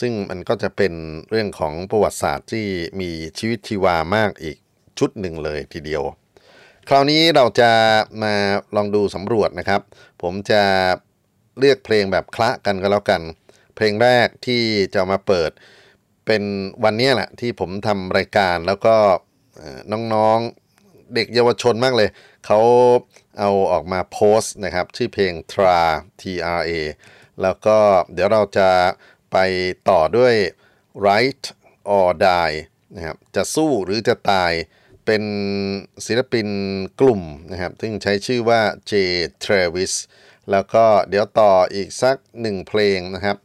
[0.00, 0.92] ซึ่งมันก็จะเป็น
[1.30, 2.66] เรื่องของประวัติศาสตร์ที่
[3.00, 4.56] มีชีวิตชีวามากอีก
[4.98, 6.02] ชุดหนึ่งเลยทีเดียว
[6.88, 7.70] คราวนี้เราจะ
[8.22, 8.34] มา
[8.76, 9.80] ลองดูสำรวจนะครับ
[10.22, 10.62] ผมจะ
[11.58, 13.22] เลือกเพลงแบบคละกันก็แล้วกัน
[13.74, 14.62] เพลงแรกที่
[14.94, 15.50] จะมาเปิด
[16.26, 16.42] เป็น
[16.84, 18.94] วันนี้แหละที่ผมทำรายการแล้วก็
[19.25, 22.08] เน้องๆเด็กเยาวชนมากเลย
[22.46, 22.60] เขา
[23.38, 25.78] เอาออกมาโพสต์นะครับ ชื่อเพลง Tra
[26.20, 26.22] T
[26.58, 26.70] R A
[27.42, 27.78] แล้วก็
[28.12, 28.70] เดี๋ยวเราจะ
[29.32, 29.36] ไป
[29.90, 30.34] ต่อด้วย
[31.06, 31.44] Right
[31.96, 32.56] or Die
[32.94, 34.52] นะครับจะสู้หรือจะตาย
[35.06, 35.22] เป็น
[36.06, 36.48] ศิลปิน
[37.00, 38.92] กลุ่มนะครับ ซึ่งใช้ชื่อว่า J
[39.44, 39.94] Travis
[40.50, 43.36] แล้วก็เดี๋ยวต่ออีกสักหนึ่งเพลงนะครับ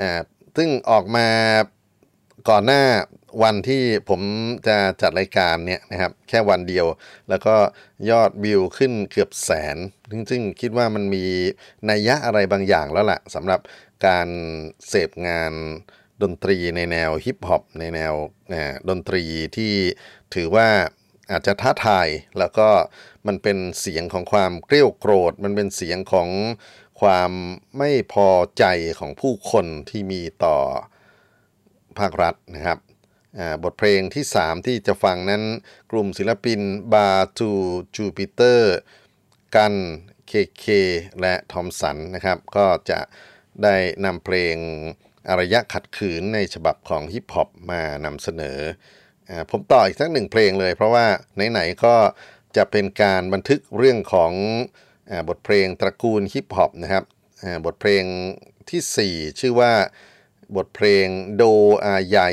[0.00, 0.10] อ่า
[0.56, 1.28] ซึ่งออกมา
[2.48, 2.82] ก่อนหน้า
[3.42, 4.20] วันที่ผม
[4.68, 6.86] จะจัดรายการเนี่ยนะครับแค่วันเดียว
[7.28, 7.56] แล้วก็
[8.10, 9.76] ยอดวิวขึ้นเกือบแสน
[10.30, 11.24] ซึ่งคิดว่ามันมี
[11.90, 13.60] นัยยะอะไรบางอย่างแล้วล่ะสำหรับ
[14.06, 14.28] การ
[14.88, 15.52] เสพงาน
[16.22, 18.14] ดนตรีในแนวฮิปฮอปในแนว
[18.88, 19.24] ดนตรี
[19.56, 19.72] ที่
[20.34, 20.68] ถือว่า
[21.30, 22.08] อาจจะท้าทาย
[22.38, 22.68] แล้วก็
[23.26, 26.28] มันเป็นเสียงของความเกรี้ยวโกรธ มันเป็นเสียงของ
[27.00, 27.30] ความ
[27.78, 28.64] ไม่พอใจ
[28.98, 30.58] ของผู้คนที่มีต่อ
[32.00, 32.78] ภาครัฐนะครับ
[33.64, 35.42] บทเพลงที่ 3 ที่จะฟังนั้น
[35.90, 36.60] กลุ่มศิลปิน
[36.92, 37.50] บาทู
[37.94, 38.76] จูปิเตอร์
[39.56, 39.74] กัน
[40.26, 40.64] เคเค
[41.20, 43.00] และทอมสันนะครับ ก็จะ
[43.62, 44.56] ได้นำเพลง
[45.28, 48.58] อารยะขัดขืนในฉบับของฮิปฮอปมานำเสนอ
[49.28, 51.06] อผมต่ออีกสักหนึ่งเพลงเลย เพราะว่า
[51.50, 51.96] ไหนๆก็
[52.56, 54.32] จะเป็นการบันทึกเรื่องของ
[55.10, 57.04] อบทเพลงตระกูลฮิปฮอปนะครับ
[57.64, 58.04] บทเพลง
[58.68, 59.72] ทีสี่4 ชื่อว่า
[60.56, 61.06] บทเพลง
[61.36, 62.30] ဒို့အရေး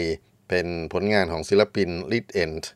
[0.49, 2.69] เป็นผลงานของศิลปินลิดเอนด์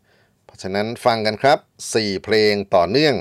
[0.45, 1.59] เพราะฉะนั้นฟังกันครับ
[1.93, 3.15] 4 เพลงต่อเนื่อง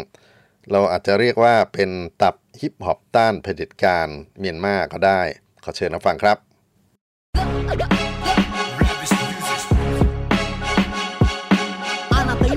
[0.71, 1.91] เราอาจจะเรียกว่าเป็น
[2.23, 5.21] ตับฮิปฮอปต้านเผด็จการเมียนมาก็ได้
[5.65, 8.18] ขอเชิญมาฟังครับ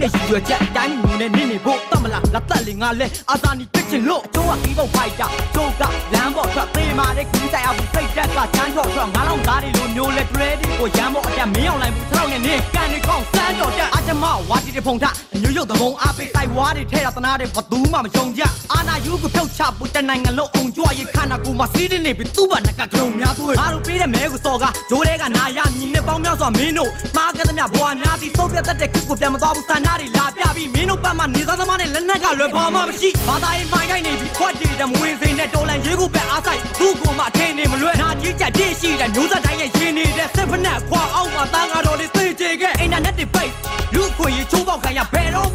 [0.02, 5.82] နာသိန်းနဲ့ရှိရွယ်ချက်တိုင်းမျိုးနဲ့နင်းနေဖို့တတ်မလားလက်သက်လေငါလဲအာသာနီတစ်ချင်လို့ကျိုးကပြီးတော့ဖိုက်တာကျိုးက
[6.14, 43.51] လမ်းပေါ်ထွက်သေးမာတဲ့ကူးတိုက်အောင်စိတ်တက်ကချမ်းချော့ချော့ငါလောင်သားတွေလိုမျိုးလဲတွဲဒီကိုရမ်းပေါ်အတက်မင်းအောင်လိုက်ဘူးထောက်နဲ့နင်းကန်နေကောင်းစမ်းတော့တက်အချမဝါတီတဲ့ဖုန်ထအညွတ်ရုပ်သဘုံအားပေးတိုက်ဝါတွေထဲရတနာတဲ့ဘသူမှမယုံကြအာနာယူကိုဖြုတ်ချဖို့တနိုင်ငံလုံးအောင်ကြွရခန္ဓာကိုယ်မှာစီးနေပြီသူ့ဘာနကကလုံးများသွေးငါတို့ပေးတဲ့မဲကိုစော်ကဂျိုးတဲ့ကနာရမြင်နဲ့ပေါင်းများစွာမင်းတို့မှားကတဲ့မြဘွားများပြီးသုတ်ပြတ်တဲ့ခုကိုပြန်မသွားဘူးစန္ဒတွေလာပြပြီးမင်းတို့ပတ်မှနေသားသမားနဲ့လက်နက်ကလွယ်ပေါ်မှမရှိဘာသာရေးမိုင်းတိုင်းနေပြီးခွက်တည်တဲ့မဝင်စိနဲ့တော်လန်ရေးကိုပဲအားဆိုင်သူ့ကိုမှအထင်းနေမလွယ်နာကြီးကြပြည့်ရှိတဲ့မျိုးသက်တိုင်းရဲ့ရင်းနေတဲ့စစ်ဖက်နဲ့ခွာအောင်မှတန်းကားတော်တွေသိကြခဲ့အင်တာနက်တွေပိတ်
[43.93, 45.51] လူခွေရေးချိုးပေါက်ခံရဘယ်တော့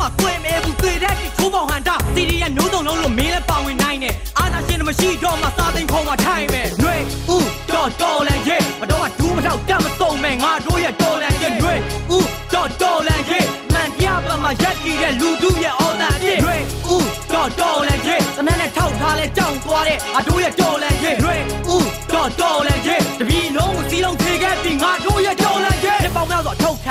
[19.87, 21.37] လဲကြောင်သွားတဲ့အတို့ရဲ့တော်လန်ရေးနှွေ
[21.75, 22.96] ဦးတော်တော်လန်ရေး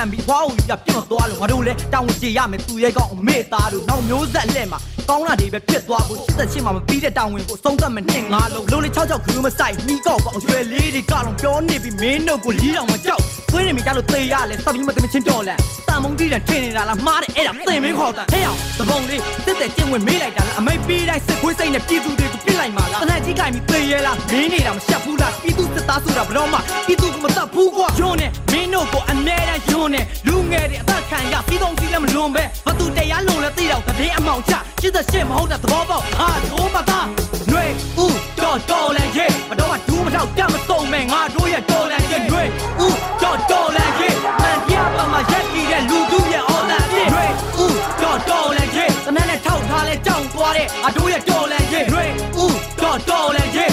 [0.05, 37.06] စွာထုတ်ခံပြီးဘွားဦးကြီးကပြတ်မသွားလို့ငါတို့လည်းတောင်းကြရမယ်သူရဲ့ကောင်အမေသားတို့နောက်မျိုးဆက်လက်မှာကောင်းတာတွေပဲပြတ်သွားဖို့88မှာမပြီးတဲ့တောင်းဝင်ကိုဆုံးသက်မနှစ်ငါလုံးလုံးလေး66ခူးမဆိုင်မိကောက်ကောင်ရွယ်လေးတွေကတော့ပြောနေပြီးမင်းတို့ကိုလီးတော်မကြောက်သွေးနေမိကြလို့သေရလဲစပ်ပြီးမသမချင်းတော်လန်တန်မုံတီးတယ်ထင်နေတာလားမှားတယ်အဲ့ဒါသင်မင်းခေါ်တာဟဲ့အောင်သဘုံလေးတက်တက်ကျင့်ဝင်မေးလိုက်တာလားအမိတ်ပေးတိုင်းစစ်ခွေးစိတ်နဲ့ပြည်သူတွေကိုပြစ်လိုက်မှာလားတနက်ကြီးကင်ပြီးသေရလားမင်းနေတာမရှက်ဘူးလားပြည်သူစစ်သားဆိုတာဘယ်တော့မှပြည်သူကမတတ်ဘူးကွာယွန်းနဲ့မင်းတို့ကိုအမြဲတမ်းယွန်းနဲ့လူငယ်တွေအသက်ခံရပြီးတော့စီးလည်းမလွန်ပဲဘသူတရားလုံးလဲသိတော့တည်အမောင်ချ88မဟုတ်တဲ့သဘောပေါက်ဟာတို့မသား
[37.48, 38.08] ຫນွေဥ
[38.42, 42.88] တော်တော်လန်ရေးမတော့မှဒူးမထောက်တတ်မစုံမဲ့ငါတို့ရဲ့တော်လန်ရေးຫນွေဥ
[43.22, 47.26] တော်တော်လန်ရေးမှန်ပြပါမှာရက်ကြီးတဲ့လူသူရဲ့အော်တာပြည့်ຫນွေ
[47.64, 47.66] ဥ
[48.02, 52.04] တော်တော်လန်ရေးတနက်နဲ့ထောက်ထားလဲကြောင်သွားတဲ့အတို့ရဲ့တော်လန်ရေးຫນွေ
[52.44, 52.46] ဥ
[52.82, 53.70] တော်တော်လန်ရေး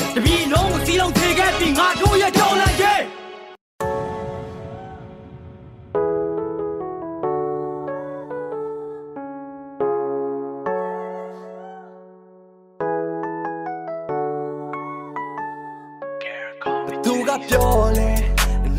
[17.49, 18.11] ပြောလဲ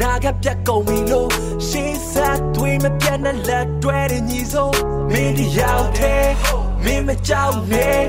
[0.02, 1.30] နာကပြတ်ကုန်ပြီလို့
[1.68, 4.78] ရှေးဆက်တွေးမပြတ်နဲ့လက်တွဲတဲ့ညီစိုး
[5.12, 6.34] မင်းတယောက်တည်း
[6.84, 8.02] မင်းမကြောက်နဲ့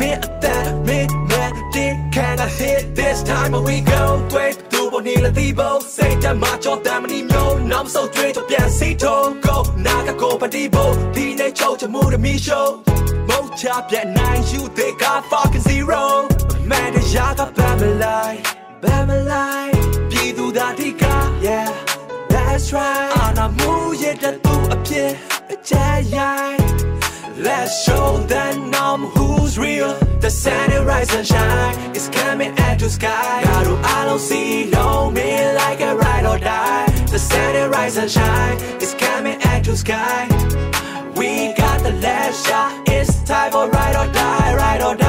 [0.00, 12.72] မင်းအသက်မင်းနဲ့ဒီခံက hit this time we go တွေ့သူပေါ်နေလသည်ဘောစိတ်တမချောတမ်းမနီမျိုးနောက်ဆုံးတွေ့တော့ပြန်စီထုံး go နာကကိုပတိဘောဒီနေ့ချောချမှုတမီရှိုး
[13.28, 16.02] မုတ်ချပြတ်နိုင် you they got fucking zero
[16.70, 18.36] man တရာကပမ်းမလိုက်
[20.56, 21.72] Bamalai, Pidu Datika, yeah,
[22.28, 23.12] that's right.
[25.66, 26.56] Jayai.
[27.38, 29.94] Let's show them who's real.
[30.20, 33.42] The sun and rise and shine is coming at the sky.
[33.44, 36.86] I don't see no me like a ride or die.
[37.10, 40.28] The sun and rise and shine is coming at the sky.
[41.16, 42.88] We got the last shot.
[42.88, 45.05] It's time for ride or die, ride or die,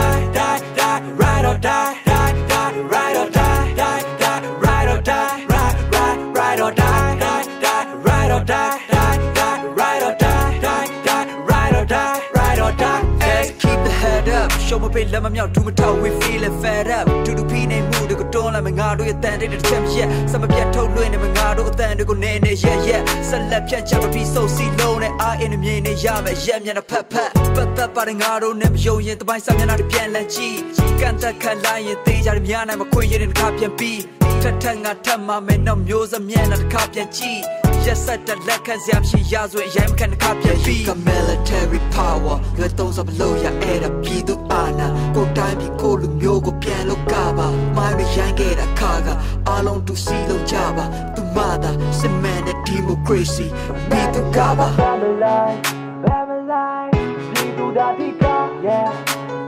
[14.84, 30.58] မပေးလက်မမြောက်ဒူးမထောက် we feeling fed up တူတူဖိနေမှုတွေကိုတွန်းလိုက်မငါတို့ရဲ့တန်တဲ့တစ်ချက်ရက်စမပြတ်ထုတ်လွှင့်နေမငါတို့အတန်တွေကိုနေနေရက်ရက်ဆက်လက်ဖြတ်ချမပြီးစုပ်စီလုံးနဲ့အာအင်းမြင်နေရမယ်ရက်မျက်နှာဖက်ဖက်ပတ်သက်ပါတယ်ငါတို့နဲ့မယုံရင်တပိုင်းစမျက်နှာတွေပြန်လည်ကြည့်
[31.02, 34.00] ကန်တက်ခတ်လိုက်ရင်သေးကြတယ်များနိုင်မခွင့်ရတဲ့တစ်ခါပြန်ပြီး
[34.42, 37.42] ထက်ထက်ငါထက်မှမယ်တော့မျိုးစမျက်နှာတစ်ခါပြန်ကြည့်
[37.87, 47.47] ရက်ဆက်တဲ့လက်ခံစရာမရှိရဆိုရင်အရင်မခံတစ်ခါပြန်ပြီးက military power ရွေးသုံးစမလို့ရအဲ့ဒါပြည်သူအာဏာကိုတိုင်းပြည်ကိုလူမျိုးကိုပြန်လို့ကပါ
[47.77, 49.09] မိုင်းရရိုင်းခဲ့တာခါက
[49.49, 53.47] အလုံးတူစီလုံးကြပါသူမသာစစ်မှန်တဲ့ democracy
[53.91, 55.53] ပြည်သူကပါ Bambalai,
[56.05, 56.89] Bambalai,
[57.35, 58.91] Pidu Datika, yeah,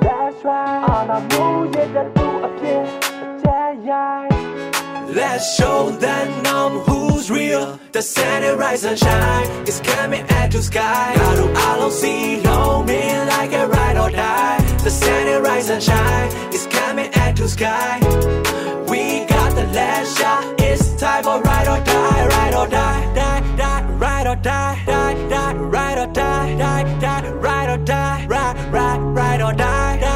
[0.05, 0.83] that's right.
[0.95, 2.77] Ana muye da tu apye,
[3.43, 4.29] jayai.
[5.14, 6.30] Let's show them
[6.86, 7.80] who's real.
[7.92, 11.14] The sunrise and shine is coming at the sky.
[11.14, 14.62] I don't, I don't see no mean like a ride or die.
[14.84, 18.00] The sunrise and shine is coming at the sky.
[18.88, 20.56] We got the last shot.
[20.60, 25.30] It's time for ride or die, ride or die, die, die, ride or die, die,
[25.30, 30.00] die, ride or die, die, die, ride or die, ride, ride, ride or die.
[30.00, 30.09] die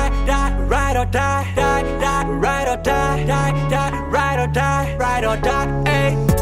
[1.03, 5.67] or die, die, die, ride or die, die, die, ride or die, ride or die,
[5.85, 6.32] ayy.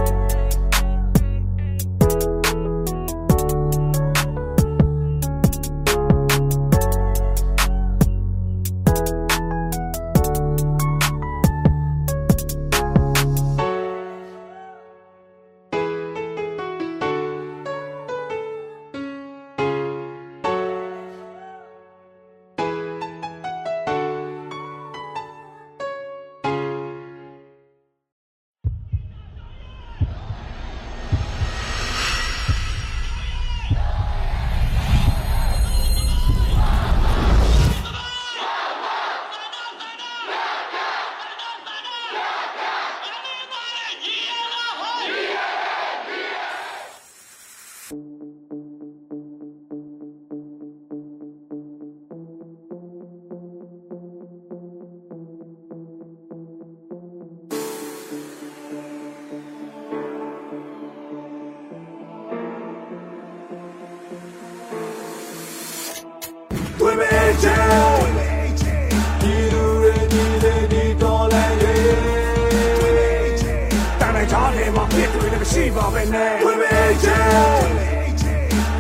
[75.51, 77.05] ရှိပါပဲနဲ့ Women AJ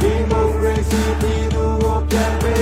[0.01, 2.61] ဒီမိုကရေစီပြည်သူကိုပြန်ပေး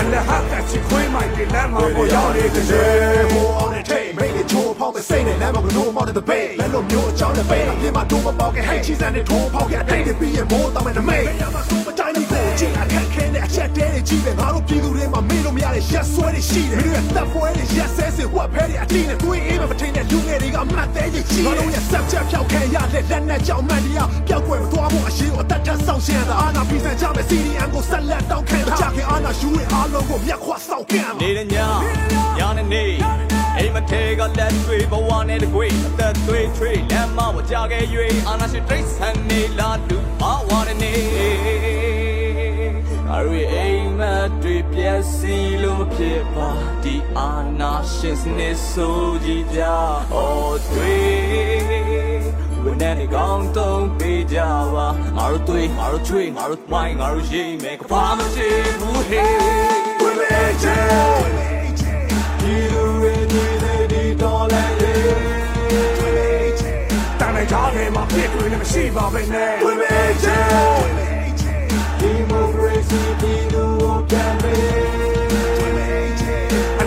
[0.00, 2.84] အလဟတ်ကချီခွေးမိုက်တွေလမ်းမှာပေါ်ရောက်နေတဲ့ရေ
[3.32, 31.56] ဟိုအောင်တဲ့ထိတ်မိတ်တွေချိုးဖောက်တဲ့စိတ်နဲ့လမ်းမှာကလို့မောက်တဲ့ဘေးလဲလို့မျိုးအကြောင်းနဲ့ဘေးအပြင်မှာဒုမပေါက်ခဲ့ဟိတ်ချီစံနဲ့ထိုးဖောက်ခဲ့အတိတ်တွေပြီးရင်မိုးတောင်းမဲ့နမိတ်ဘယ်ရမှာဆိုမတိုင်းဘူးကိုကြည့်အခက်ခဲနဲ့အ ချက်တဲတွေကြီးပဲငါတို့ပြည်သူတွေမှာမေးလို့မရတဲ့ရက်ဆွဲတွေရှိတယ်မင်းတို့ရဲ့တပ်ပွဲတွေရက်ဆဲစင်ဝက်ဖဲတွေအတင်းနဲ့တွေးအေးမထိန်တဲ့လူငယ်တွေကမှတ်သေးကြီးကြီးငါတို့ရဲ့ဆက်ချက်ဖြောက်ခဲရတဲ့လက်နဲ့ကြောင်မှန်တရားပျောက်ကွယ်မသွားဖို့အရှိကိုအသက်ထက်ဆောင်ရှင်းတာအာနာပြည်စံကြမဲ့ CDM ကိုဆက်လက်တောင်းခံတာကြခင်အာနာယူရဲ့အားလုံးကိုမျက်ခွဆောက်ကန်နေတဲ့ည
[32.38, 32.84] ညနေနေ
[33.58, 37.84] အိမ်မထဲကလက်တွေဘဝနဲ့တကွေအသက်သွေးထွေးလမ်းမဝကြခဲ့၍
[38.28, 41.59] အာနာရှင်တိတ်ဆန်နေလာလူဘဝရနေ
[43.20, 46.50] အရီအိမ်မက်တွေပြည့်စည်လို့မဖြစ်ပါ
[46.82, 49.60] ဒီအာနာရှင်စနေဆိုကြည်ကြ
[50.14, 50.96] အော်တွေ
[52.62, 54.38] ဝင်နေကောင်းတုံးပေးကြ
[54.74, 58.48] ပါငါတို့တွေငါတို့ချွေးငါတို့ဝိုင်းငါတို့ရိမ့်မယ်ကဘာမရှိ
[58.80, 59.32] ဘူးဟေး
[60.00, 60.66] Women AJ
[62.40, 64.94] ဒီလူတွေဒီလေဒီတော်လည်းရေ
[67.20, 70.26] တန်တဲ့ချားတွေမှာပြစ်တွေလည်းမရှိပါပဲနဲ့ Women AJ
[70.96, 70.99] ဒီ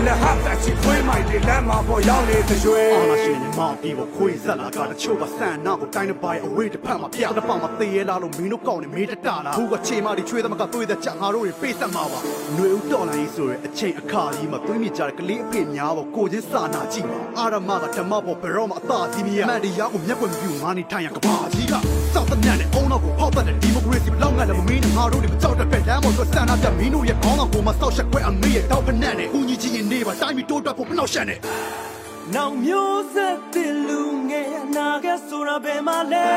[0.08, 12.20] လဟတ်ကချီခွေးမိုက်တွေလမ်းမှာပေါ်ရောက်နေတဲ့ရွှေအာနာရှင်နဲ့မောင်ပြီးကိုခွေးဆက်လာကတချို့ကဆန်နာကိုတိုင်းတစ်ပိုင်းအဝေးတစ်ဖက်မှာပြတဲ့ပောင်မှာသေရလာလို့မင်းတို့ကောင်းနေမေးတတလာဘူးကချေမတွေချွေးသမကသွေးတဲ့ကြငါတို့တွေပေးဆက်မှာပါ
[12.56, 31.40] ຫນွေဦးတော်လိုင်းဆိုရဲအချိန်အခါကြီးမှာသွေးမြကြတဲ့ကလေးအဖေများပေါ်ကိုချင်းစာနာကြည့်ပါအာရမကဓမ္မပေါ်ဘရောမှာအသာစီးမီးရမန်ဒီရောက်ကိုမျက်ွယ်မပြူငါနေထိုင်ရကဘာကြီးက စောက်တဲ့ညနဲ့အုံနောက်ကိုဖောက်တဲ့ဒီမိုကရေစီလောက်ငါလည်းမမင်းနဲ့ငါတို့တွေမကြောက်တဲ့ပဲလမ်းပေါ်ဆိုဆန္ဒပြမင်းတို့ရဲ့ခေါင်းဆောင်ကိုမစောက်ချက်ခွဲအမေရဲ့တောက်ဖက်နဲ့နဲ့ဦးကြီးကြီးရင်နေပါတိုင်းပြီးတိုးတက်ဖို့မနှောက်ရှက်နဲ့
[32.36, 36.30] နောင်မျိုးဆက်တဲ့လူငယ်အနာဂတ်ဆိုတာဘယ်မှာလဲ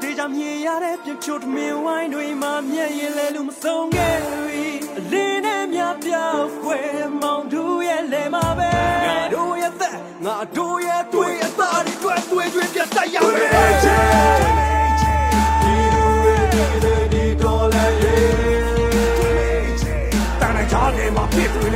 [0.00, 4.66] တေးကြမြင်ရတဲ့ပြချိုတမင်ဝိုင်းတွေမှာမျက်ရည်လဲလူမဆုံးခဲ့ပြီ
[4.98, 8.70] အလင်းနဲ့မြပြောက်ွယ်မောင်တို့ရဲ့လဲမှာပဲ
[9.06, 14.71] ငါတို့ရဲ့သက်ငါတို့ရဲ့တွေ့အသားတွေတွေ့တွေ့တွေ့ပြတ်တတ်ရမယ်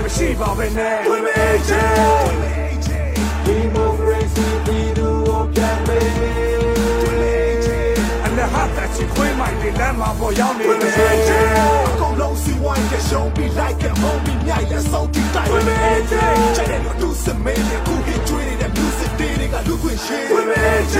[0.06, 1.70] မရှိပါပဲနဲ့ Women AJ
[3.46, 6.10] ဒီမိုကရေစီပြည်သူကိုပြန်ပေး
[8.24, 11.40] အလဟတ်ကချီခွေးမိုက်တွေလမ်းမှာပေါ်ရောက်နေတဲ့ရွှေ
[11.88, 16.12] အကုန်လုံးစီဝိုင်းကရှုံးပြီးလိုက်တဲ့ homie မြိုက်တဲ့စောင့်ကြည့်တိုင်း Women AJ
[16.56, 20.96] ချိုင်တဲ့လူသူစမဲတဲ့ခုဟစ်ကျွေးနေတဲ့ music တွေကလူခွင့်ရှင်း Women AJ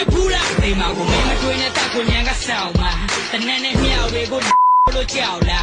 [0.00, 2.90] တပူလာအိမ်မှာကိုမင်းမတွေ့နဲ့တကူညံကဆောင်မှာ
[3.32, 4.40] တနက်နဲ့မြောက်တွေကို
[4.96, 5.60] လို့ကြောက်လာ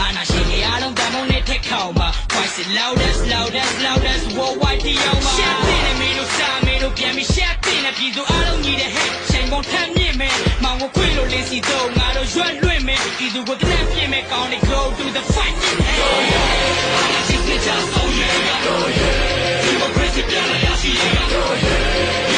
[0.00, 7.56] အာနာရှင်တွေအားလုံးတမုံနဲ့ထက်ခေါမှာ Twice it loudest loudest loudest worldwide ဒီရောက်မှာ Shut in the middle time မင်းတို့ပြန်ပြီး Shut
[7.74, 10.34] in အပြည်သူအားလုံးညီတဲ့ head ချိန်ကုန်ထမ်းမြင့်မယ်
[10.64, 15.54] မောင်ကိုခွေလို့လေးစီတော့ငါတို့ရွက်လွင့်မယ်ဒီသူကိုတနက်ပြင်းမယ်ကောင်းတယ် go to the fight
[15.98, 18.34] go yeah အာနာရှင်တွေကြောက်ဆုံးရဲ့
[18.64, 22.37] go yeah democracy ပြန်လာရရှိရဲ့ go yeah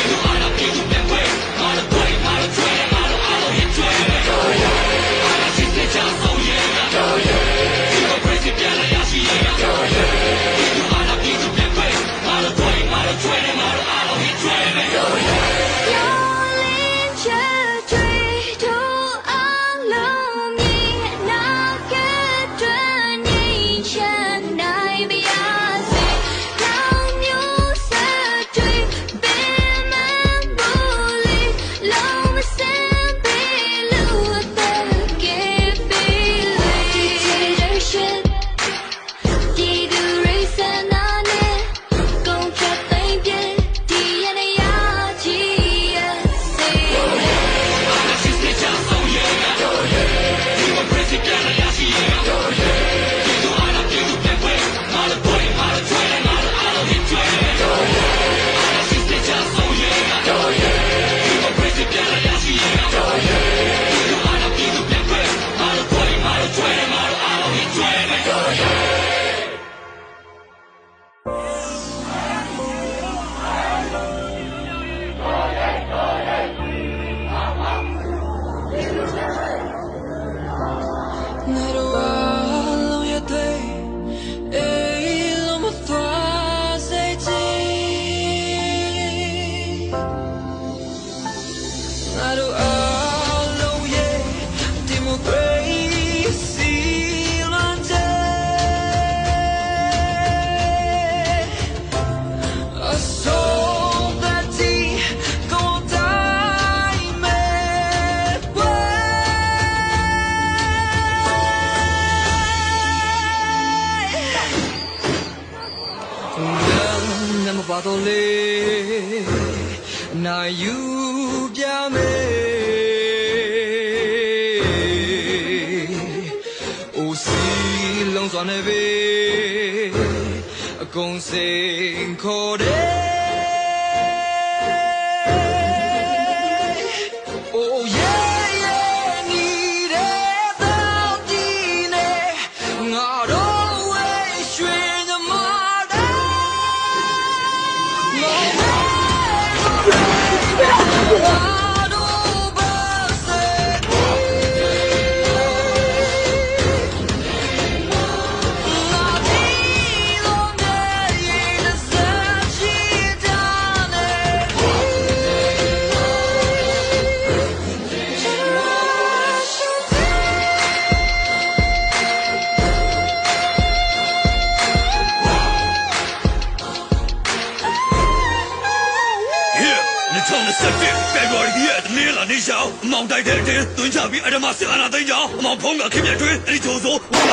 [184.53, 187.31] Sẽ 那队长，毛胖个开面 một phần 陈强 khi nhảy trên, lấy trụ xuống, một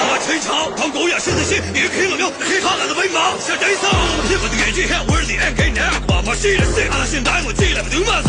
[0.78, 1.08] phần
[5.58, 7.24] 给你妈妈谁的心，俺的 xong.
[7.74, 8.27] Thằng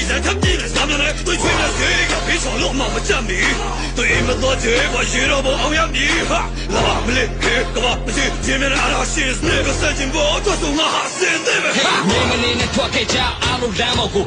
[0.02, 3.40] ်စံထပ်ပြည့်တဲ့စာမျက်နှာတွေချွေးတဲ့စေကဖေးချော်လို့မှမကြမ်းမီ
[3.96, 6.40] တွေမတော်ချေဘာရှိတော့ဘောအောင်ရမည်ဟာ
[6.74, 11.70] လာမလေးခေကဘာမရှိခြင်းမနာတော့ရှိစနေကစချင်ဘောတော့ဆုံးမဟာစင်တယ်ပဲ
[12.10, 14.24] နေမနေနဲ့ထွက်ခဲ့ကြအားလုံးလမ်းမောက်ကို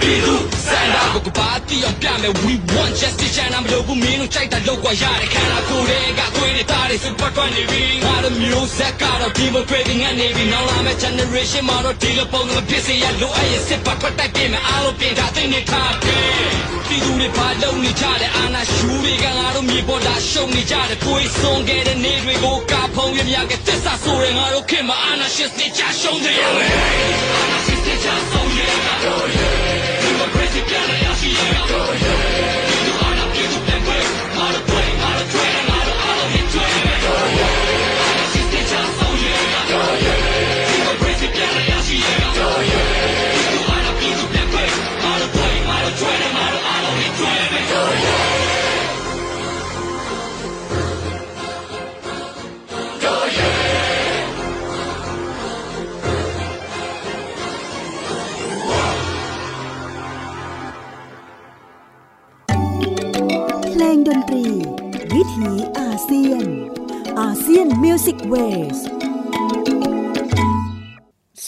[0.00, 16.18] အာနာရှူနေတဲ့လူလူစုကဖုံမရဲမော်တို့ပြည်သူစန္ဒာကိုကပါတီအောင်ပြမယ် we want justice ချမ်းမလို့ဘူးမင်းတို့ကြိုက်တာလောက်ကွာရတဲ့ခန္ဓာကိုယ်တွေကကိုယ်တွေတားတွေစုပတ်တွန်းနေပြီငါတို့မျိုးဆက်ကတော့ဒီမိုကရေစီငတ်နေပြီနောက်လာမယ့် generation မှာတော့ဒီလိုပုံစံဖြစ်စေရလိုအပ်ရင်စစ်ပတ်ထွက်တိုက်ပြင်မယ်အားလုံးပြင်ထားသိနေထားပြီ
[16.86, 26.72] ပြည်သူတွေဘာလုပ်နေကြတယ်အာနာရှူတွေကငါတို့မြေပေါ်လာရှုံနေကြတယ်ကိုယ်စွန်ခဲ့တဲ့နေတွေကိုကဖုံးရမြကတစ္ဆာဆိုရင်ငါတို့ခင်မှာအာနာရှစ်နေကြရှုံးနေရမယ်
[27.36, 29.79] အာနာရှစ်နေကြဆုံးရတာတော့
[30.64, 31.68] together, yeah, yeah.
[31.68, 32.59] Go.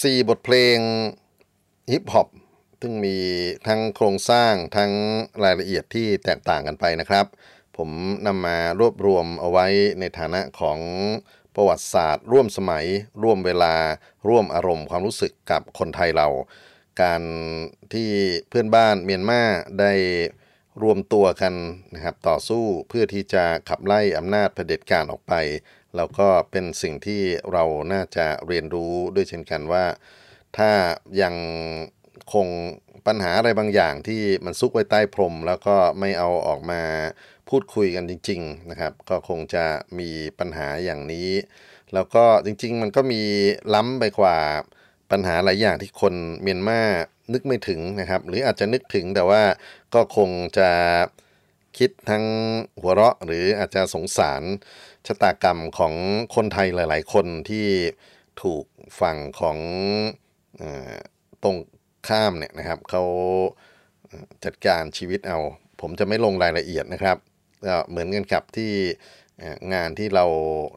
[0.03, 0.78] 4 บทเพลง
[1.92, 2.28] ฮิปฮอป
[2.80, 3.16] ซึ่งมี
[3.66, 4.92] ทั้งโครงสร้างทั้ง
[5.44, 7.26] รายละเอียดที่แตกต่างกันไปนะครับ
[7.76, 7.90] ผม
[8.26, 9.66] นำมารวบรวมเอาไว้
[10.00, 10.78] ในฐานะของ
[11.55, 12.86] ประวัติศาสตร์ ร่วมสมัย
[13.22, 13.74] ร่วมเวลา
[14.28, 16.28] ร่วมอารมณ์ความรู้สึกกับคนไทยเรา
[17.03, 17.22] การ
[17.92, 18.11] ที่
[18.48, 19.42] เพื่อนบ้านเมียนมา
[19.80, 19.92] ได้
[20.82, 21.55] รวมตัวกัน
[21.94, 25.34] นะครับต่อสู้เพื่อที่จะขับไล่อำนาจเผด็จการออกไป
[25.97, 27.20] แล้วก็เป็นสิ่งที่
[27.53, 29.84] เราน่าจะเรียนรู้ด้วยเช่นกันว่า
[30.57, 30.70] ถ้า
[31.22, 31.34] ยัง
[32.32, 32.47] คง
[33.07, 36.82] ปัญหาอะไรบางอย่างที่มันซุกไว้ใต้พรม แล้วก็ไม่เอาออกมา
[37.49, 39.64] พูดคุยกันจริง ๆ นะครับ ก็คงจะ
[39.99, 41.30] มีปัญหาอย่างนี้
[41.95, 43.22] แล้วก็จริง ๆ มันก็มี
[43.74, 44.38] ล้ำไปกว่า
[45.11, 46.80] ปัญหาหลายอย่างที่คนเมียนมา
[47.32, 49.43] นึกไม่ถึงนะครับ หรืออาจจะนึกถึงแต่ว่า
[49.95, 50.70] ก็คงจะ
[51.78, 52.24] คิดทั้ง
[52.80, 54.43] หัวเราะหรืออาจจะสงสาร
[55.07, 55.94] ชะตากรรมของ
[56.34, 57.66] คนไทยหลาย ๆ คนที่
[58.42, 58.64] ถูก
[59.00, 59.59] ฝั่งของ
[60.61, 60.62] อ
[61.42, 61.57] ตรง
[62.09, 63.05] ข้ามเนี่ยนะครับเขา
[64.44, 65.38] จัดการชีวิตเอา
[65.80, 67.16] ผมจะไม่ลงรายละเอียดนะครับ
[67.66, 68.72] ก็เหมือนกันกับที่
[69.74, 70.26] งานที่เรา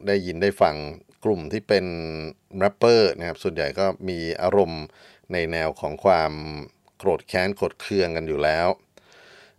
[0.06, 0.74] ได้ยินได้ฟัง
[1.24, 1.86] กลุ่มที่เป็น
[2.58, 4.84] แรปเปอร์นะครับส่วนใหญ่ก็มีอารมณ์
[5.32, 6.32] ในแนวของความ
[6.98, 8.68] โกรธแค้นโกรธเคืองกันอยู่แล้ว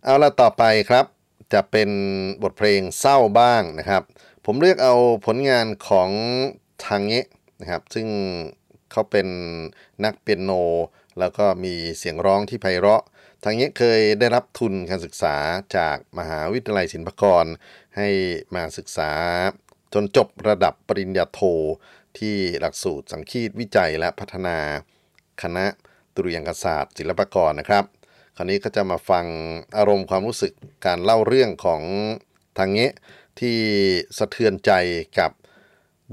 [0.04, 1.06] เอาละต่อไปครับ
[1.52, 1.90] จะเป็น
[2.42, 4.02] บทเพลงเศร้าบ้างนะครับ
[4.44, 4.94] ผมเลือกเอา
[5.26, 6.10] ผลงานของ
[6.86, 7.26] ทางเงะ
[7.60, 8.06] นะครับ ซึ่ง
[8.90, 9.28] เขาเป็น
[10.04, 10.50] นักเปียโน
[11.18, 13.02] แล้วก็มีเสียงร้องที่ไพเราะ
[13.44, 15.36] ทางเงะเคยได้รับทุนการศึกษา
[15.76, 17.44] จากมหาวิทยาลัยศิลปากร
[17.96, 18.08] ให้
[18.54, 19.10] มาศึกษา
[19.94, 21.40] จนจบระดับปริญญาโท
[22.18, 24.58] ที่หลักสูตรสังคีตวิจัยและพัฒนา
[25.42, 25.66] คณะ
[26.14, 27.84] ดุรยางคศาสตร์ศิลปากรนะครับ
[28.36, 29.26] คราวนี้ก็จะมาฟัง
[29.76, 30.52] อารมณ์ความรู้สึก
[30.86, 31.82] การเล่าเรื่องของ
[32.58, 32.92] ทางเงะ
[33.40, 33.60] ที่
[34.18, 34.72] สะเทือนใจ
[35.18, 35.32] กับ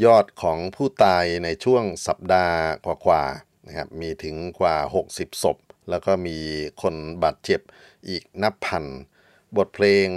[0.05, 4.78] ยอดของผู้ตายในช่วงสัปดาห์กว่าๆนะครับมีถึงกว่า
[5.09, 5.57] 60 ศพ
[5.89, 6.38] แล้วก็มี
[6.82, 7.61] คนบาดเจ็บ
[8.09, 8.86] อีกนับพัน
[9.57, 10.07] บทเพลง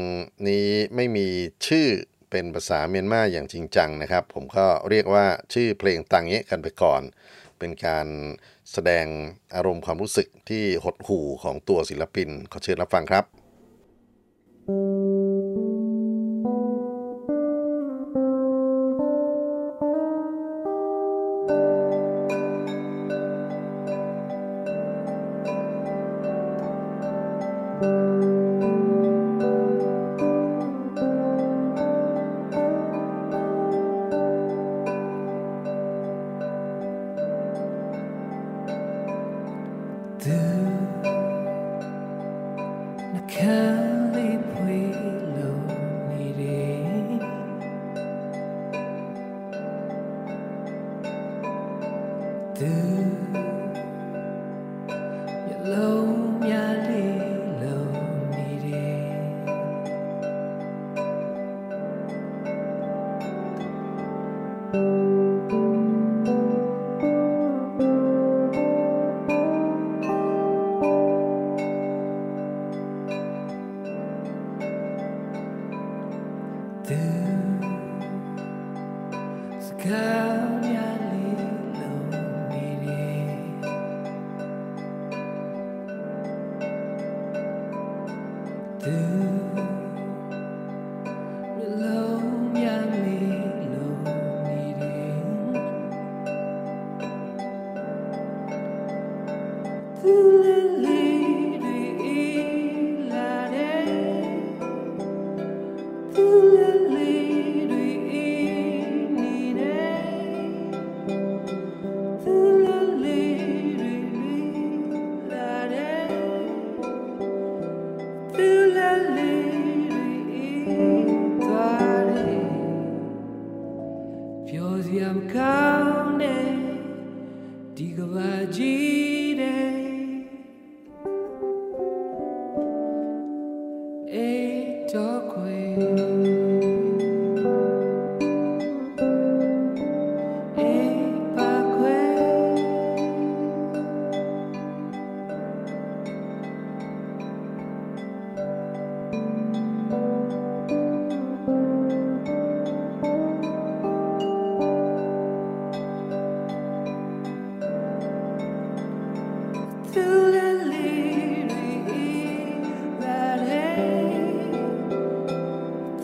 [0.49, 1.27] นี้ไม่มี
[1.67, 1.89] ชื่อ
[2.31, 7.03] เป็นภาษาเมียนมาอย่างจริงจังนะครับ ผมก็เรียกว่าชื่อเพลงตังเงะกันไปก่อน
[7.59, 8.07] เป็นการ
[8.73, 9.07] แสดง
[9.55, 13.25] อารมณ์ความรู้สึกที่หดหู่ของตัวศิลปินขอเชิญรับฟังครับ
[14.67, 15.38] ပြော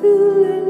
[0.04, 0.63] to.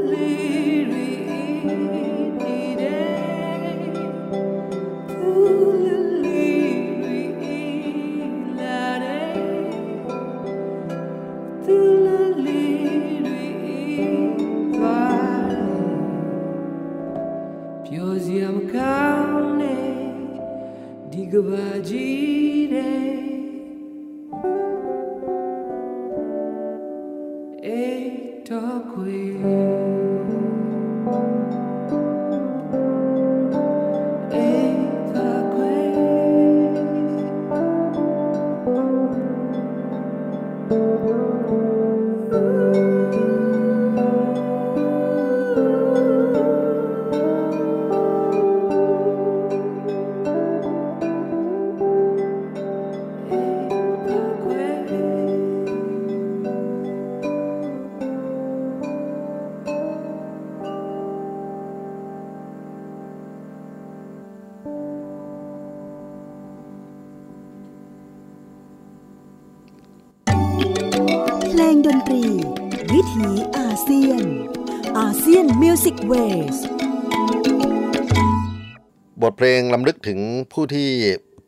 [80.59, 80.91] ผู้ที่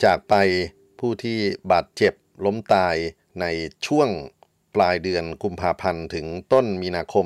[0.04, 0.36] จากไป
[1.00, 1.40] ผู้ที่
[1.72, 2.14] บาดเจ็บ
[2.46, 2.96] ล้มตาย
[3.42, 3.46] ใน
[3.88, 4.10] ช่วง
[4.76, 7.26] ปลายเดือนกุมภาพันธ์ถึงต้นมีนาคม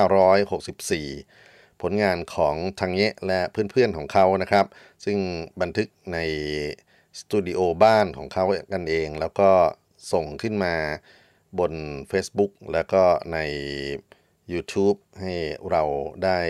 [0.00, 4.66] 2564 ผลงานของทางเงะและเพื่อนๆของเขานะครับ
[5.04, 5.18] ซึ่ง
[5.60, 6.18] บันทึกใน
[7.18, 9.50] สตูดิโอบ้านของเขากันเอง แล้วก็
[10.12, 10.74] ส่งขึ้นมา
[11.58, 11.72] บน
[12.10, 13.38] Facebook แล้วก็ใน
[14.52, 15.34] YouTube ให้
[15.70, 15.82] เรา
[16.24, 16.40] ได้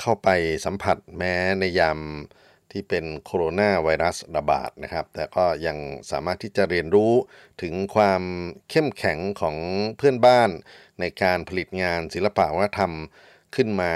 [0.00, 0.28] เข้าไป
[0.64, 2.00] สัมผัสแม้ในยาม
[2.72, 5.78] ที่เป็นโคโรนาไวรัสระบาดนะครับ แต่ก็ยัง
[6.10, 7.12] สามารถที่จะเรียนรู้
[7.62, 8.22] ถึงความ
[8.70, 9.56] เข้มแข็งของ
[9.96, 10.50] เพื่อนบ้าน
[11.00, 12.92] ในการผลิตงานศิลปะวัฒนธรรม
[13.54, 13.94] ขึ้นมา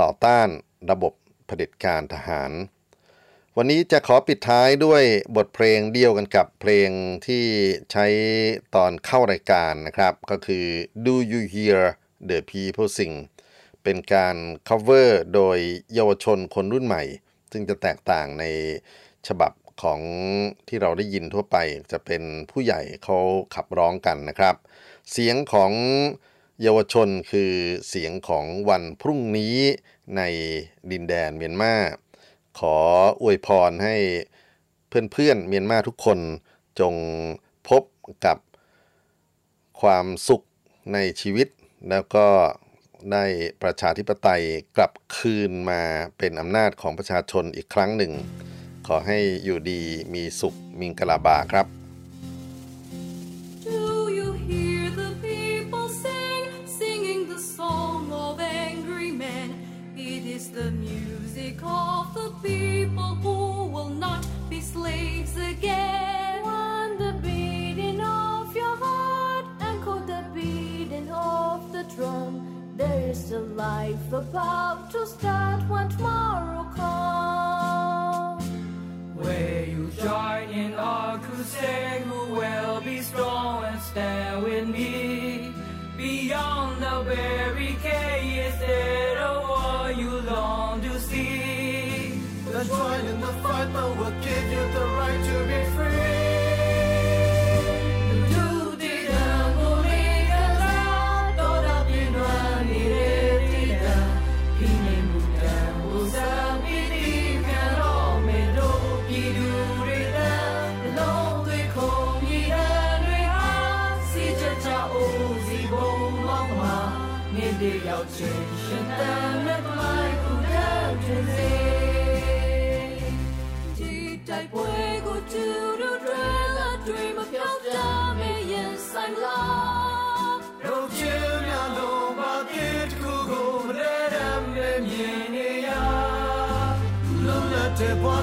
[0.00, 0.48] ต่อต้าน
[0.90, 1.12] ระบบ
[1.46, 2.52] เผด็จการทหาร
[3.56, 5.02] วันนี้จะขอปิดท้ายด้วย
[5.36, 6.90] บทเพลงเดียวกันกับเพลง
[7.26, 7.44] ที่
[7.92, 8.06] ใช้
[8.74, 10.64] ตอนเข้ารายการนะครับ ก็คือ
[11.04, 11.80] Do You Hear
[12.28, 13.14] the People Sing
[13.82, 14.36] เป็นการ
[14.68, 15.58] cover โดย
[15.94, 17.02] เยาวชนคนรุ่นใหม่
[17.52, 18.44] ซึ่งจะแตกต่างใน
[19.28, 20.00] ฉบับของ
[20.68, 21.56] ที่เราได้ยินทั่วไป
[21.92, 23.18] จะเป็นผู้ใหญ่เขา
[23.54, 24.54] ขับร้องกันนะครับ
[25.12, 25.72] เสียงของ
[26.62, 27.52] เยาวชนคือ
[27.88, 29.56] เสียงของวันพรุ่งนี้
[30.16, 30.22] ใน
[30.90, 31.74] ดินแดนเมียนมา
[32.58, 32.76] ขอ
[33.22, 33.96] อวยพรให้
[34.88, 36.18] เพื่อนๆเมียนมาทุกคน
[36.80, 36.94] จง
[37.68, 37.82] พบ
[38.26, 38.38] กับ
[39.80, 40.42] ความสุข
[40.92, 41.48] ในชีวิต
[41.90, 42.26] แล้วก็
[43.12, 43.24] ได้
[43.62, 44.42] ประชาธิปไตย
[44.76, 45.82] กลับคืนมา
[46.18, 48.12] เป็นอำนาจของประชาชนอีกครั้งหนึ่ง
[48.86, 49.80] ขอให้อยู่ดี
[50.14, 51.77] มีสุขมิงกลาบาครับ
[73.28, 78.44] is a life about to start when tomorrow comes.
[79.14, 85.52] Where you join in our crusade, who will be strong and stand with me?
[85.96, 92.20] Beyond the barricade, is there a war you long to see?
[92.52, 94.87] Let's join in the fight that will give you the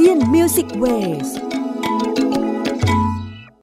[0.00, 1.49] ASEAN Music Waves.